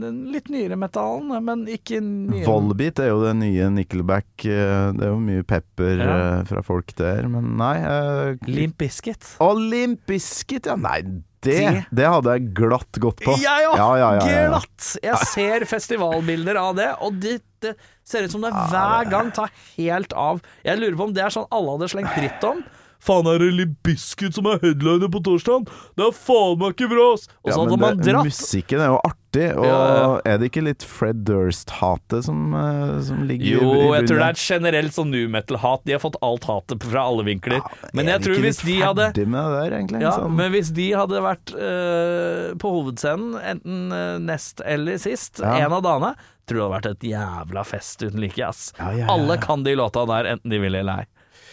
[0.00, 2.46] Den litt nyere metallen, men ikke nyere.
[2.48, 4.26] Volbeat er jo det nye Nickelback.
[4.48, 6.16] eh, Det er jo mye pepper Ja.
[6.40, 9.20] eh, fra folk der, men nei Uh, Limp Biscuit.
[9.38, 10.74] Å, oh, Limp Biscuit, ja.
[10.76, 11.02] Nei,
[11.42, 13.36] det, Det- hadde jeg glatt gått på.
[13.38, 13.76] Jeg òg!
[13.76, 14.48] Ja, ja, ja, ja, ja.
[14.50, 14.96] Glatt!
[15.02, 19.50] Jeg ser festivalbilder av det, og det, det ser ut som det hver gang tar
[19.76, 20.40] helt av.
[20.64, 22.64] Jeg lurer på om det er sånn alle hadde slengt dritt om.
[23.00, 25.64] Faen, er det Libiscuit som er headliner på torsdag?
[25.96, 27.28] Det er faen meg ikke bra, ass!
[27.40, 28.26] Og så Ja, hadde man det, dratt.
[28.28, 30.20] musikken er jo artig, og Ja, ja.
[30.26, 34.26] er det ikke litt Fred Durst-hatet som, eh, som ligger i- Jo, jeg tror det
[34.26, 35.84] er et generelt sånn nu metal-hat.
[35.86, 37.60] De har fått alt hatet fra alle vinkler.
[37.94, 40.00] Men Er jeg tror ikke hvis litt de hadde ferdig med det der, egentlig?
[40.02, 45.40] Ja, Sånn- men hvis de hadde vært øh, på hovedscenen, enten øh, nest eller sist,
[45.40, 46.14] en av dagene,
[46.46, 48.72] tror det hadde vært et jævla fest uten like, ass.
[48.78, 51.06] Alle kan de låta der, enten de vil eller ei.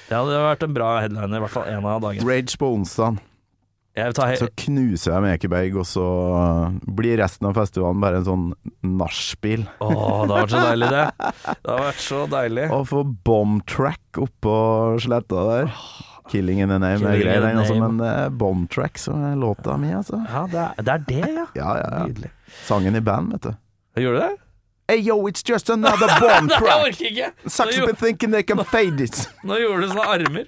[0.08, 2.28] Det hadde vært en bra headliner, i hvert fall en av dagene.
[2.28, 3.18] Rage på onsdag,
[4.38, 6.06] så knuser jeg med Ekeberg, og så
[7.00, 8.46] blir resten av festivalen bare en sånn
[8.86, 9.66] nachspiel.
[9.82, 9.96] Åh,
[10.30, 11.06] det hadde vært så deilig, det.
[11.18, 12.68] Det hadde vært så deilig.
[12.78, 14.56] Å få bomb-track oppå
[15.04, 15.74] sletta der.
[16.32, 19.24] Killing in the name er Killing grei, in den også, men det er bomb-track som
[19.32, 20.22] er låta mi, altså.
[20.28, 21.48] Ja, det er det, er det ja.
[21.58, 22.34] Ja, ja, ja.
[22.68, 23.58] Sangen i band, vet du.
[24.04, 24.34] Gjorde du det?
[24.90, 26.86] Hey yo, it's just another Nei, bomb jeg track!
[26.86, 27.32] orker ikke!
[27.44, 29.28] Nå, Sucks gjorde- been thinking they can fade it.
[29.44, 30.46] nå gjorde du sånne armer.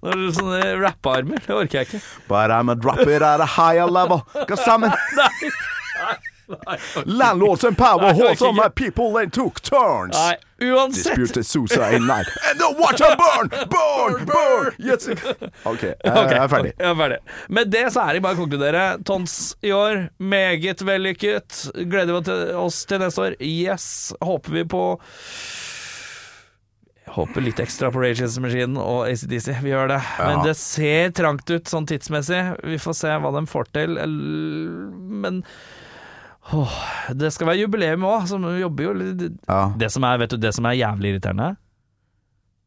[0.00, 1.42] Nå gjorde du sånne rappearmer.
[1.46, 2.02] Det orker jeg ikke.
[2.28, 4.22] But I'ma drop it at a higher level.
[4.46, 4.94] Cause I'm a
[7.06, 10.14] landlords and power Nei, horse on my people they took turns.
[10.16, 11.14] Nei, uansett.
[11.16, 12.26] Disputed suicide night.
[12.46, 13.48] And the water burn!
[13.70, 14.09] Burn!
[14.80, 15.52] Burn!
[15.70, 16.72] Ok, jeg okay, er ferdig.
[16.78, 17.18] Jeg er ferdig.
[17.58, 18.84] Med det så er det bare å konkludere.
[19.06, 21.62] Tons i år, meget vellykket.
[21.90, 23.36] Gleder vi oss til neste år.
[23.44, 23.88] Yes,
[24.24, 24.84] håper vi på
[27.10, 29.48] Håper litt ekstra på Rage Against Machine og ACDC.
[29.64, 29.98] Vi gjør det.
[30.20, 32.38] Men det ser trangt ut sånn tidsmessig.
[32.62, 33.96] Vi får se hva de får til.
[35.24, 35.40] Men
[36.54, 36.76] åh,
[37.18, 38.94] det skal være jubileum òg, så vi jobber jo
[39.48, 39.72] Ja.
[39.76, 41.56] det som er, vet du, det som er jævlig irriterende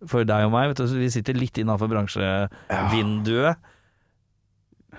[0.10, 3.70] for deg og meg, vet du, vi sitter litt innafor bransjevinduet.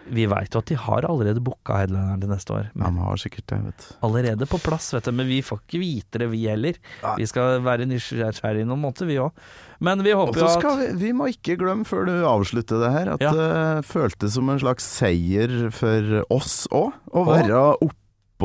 [0.05, 2.67] Vi veit jo at de har allerede booka headlineren til neste år.
[2.75, 3.87] De ja, har sikkert det, vet du.
[4.05, 5.13] allerede på plass, vet du.
[5.17, 6.77] Men vi får ikke vite det, vi heller.
[7.03, 7.15] Nei.
[7.23, 9.33] Vi skal være nysgjerrige noen måneder, vi òg.
[9.81, 13.13] Men vi håper jo at vi, vi må ikke glemme før du avslutter det her,
[13.17, 13.33] at Ja.
[13.33, 17.89] det føltes som en slags seier for oss òg, å være være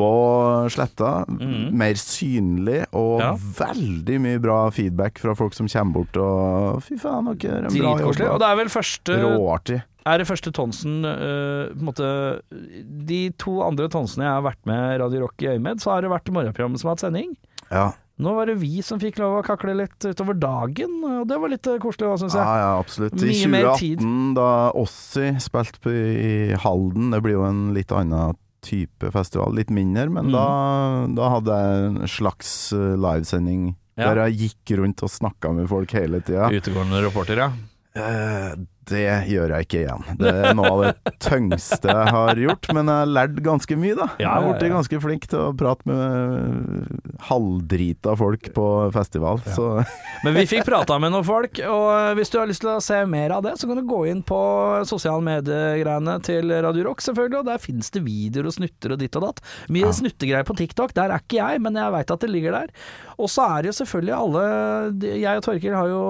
[0.00, 1.12] oppå sletta.
[1.28, 1.70] Mm.
[1.76, 3.34] Mer synlig, og Ja.
[3.36, 7.94] veldig mye bra feedback fra folk som kommer bort og Fy faen, dere er bra
[8.00, 8.20] jobb.
[8.32, 9.82] Og det er vel første Råartig.
[10.06, 12.40] Er det første Tonsen uh, på en måte
[13.06, 16.10] De to andre Tonsene jeg har vært med Radio Rock i Øyemed, så har det
[16.10, 17.36] vært morgenprogrammet som har hatt sending.
[17.70, 17.92] Ja.
[18.20, 21.52] Nå var det vi som fikk lov å kakle litt utover dagen, og det var
[21.52, 22.44] litt eh, koselig òg, syns jeg.
[22.44, 23.16] Ja, ja, absolutt.
[23.16, 24.02] I Mye mer tid.
[24.02, 29.70] 2018, da Ossi spilte i Halden, det blir jo en litt annen type festival, litt
[29.70, 30.32] mindre, men Mm.
[30.32, 34.14] da, da hadde jeg en slags eh, livesending Ja.
[34.14, 36.48] der jeg gikk rundt og snakka med folk hele tida.
[36.50, 37.50] Utegående reporter, ja.
[38.92, 40.04] Eh, det gjør jeg ikke igjen.
[40.20, 43.94] Det er noe av det tyngste jeg har gjort, men jeg har lært ganske mye,
[43.98, 44.08] da.
[44.18, 49.40] Jeg Ja, har ja, blitt ganske flink til å prate med halvdrita folk på festival,
[49.54, 49.84] så
[50.24, 52.98] Men vi fikk prata med noen folk, og hvis du har lyst til å se
[53.08, 54.40] mer av det, så kan du gå inn på
[54.88, 59.16] sosiale mediegreiene til Radio Rock, selvfølgelig, og der finnes det videoer og snutter og ditt
[59.20, 59.44] og datt.
[59.72, 59.94] Mye Ja.
[59.96, 62.74] snuttegreier på TikTok, der er ikke jeg, men jeg veit at det ligger der.
[63.20, 64.42] Og så er det jo selvfølgelig alle
[65.20, 66.02] Jeg og Torkil har jo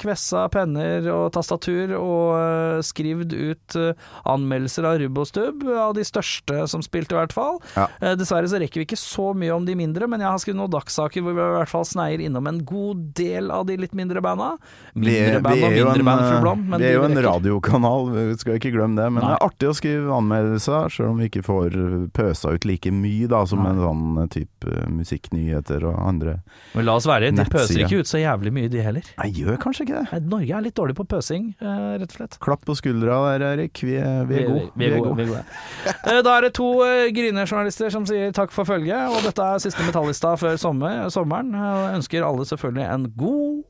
[0.00, 3.94] kvessa penner og tastatur og eh, skrevet ut eh,
[4.28, 7.60] anmeldelser av Rubostubb, av de største som spilte, i hvert fall.
[7.76, 7.86] Ja.
[8.00, 10.60] Eh, Dessverre så rekker vi ikke så mye om de mindre, men jeg har skrevet
[10.60, 13.96] noen dagssaker hvor vi i hvert fall sneier innom en god del av de litt
[13.96, 14.54] mindre banda.
[14.94, 18.60] Mindre band og mindre en, band, for Blom, vi er jo en radiokanal, vi skal
[18.60, 19.08] ikke glemme det.
[19.12, 19.32] Men Nei.
[19.32, 21.78] det er artig å skrive anmeldelser, selv om vi ikke får
[22.16, 23.72] pøsa ut like mye da, som Nei.
[23.74, 26.38] en sånn type musikknyheter og andre.
[26.74, 29.06] Men la oss være, de pøser ikke ut så jævlig mye, de heller.
[29.20, 30.22] Nei, gjør kanskje ikke det.
[30.26, 32.38] Norge er litt dårlig på pøsing, rett og slett.
[32.42, 33.80] Klapp på skuldra der, Erik.
[33.84, 34.66] Vi er, vi er gode.
[34.76, 35.14] Vi er gode.
[35.18, 35.44] Vi er gode.
[36.06, 39.62] Eh, Da er det to eh, grinejournalister som sier takk for følget, og dette er
[39.62, 41.54] siste Metallista før sommer, sommeren.
[41.54, 43.64] Og ønsker alle selvfølgelig en god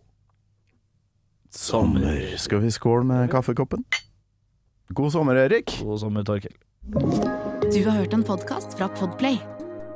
[1.57, 2.37] Sommer.
[2.37, 3.85] Skal vi skåle med kaffekoppen?
[4.93, 5.73] God sommer, Erik.
[5.81, 6.53] God sommer, Torkil.
[7.73, 9.39] Du har hørt en podkast fra Podplay.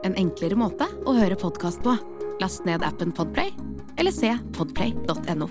[0.07, 1.99] En enklere måte å høre podkast på.
[2.41, 3.53] Last ned appen Podplay,
[4.01, 5.51] eller se podplay.no.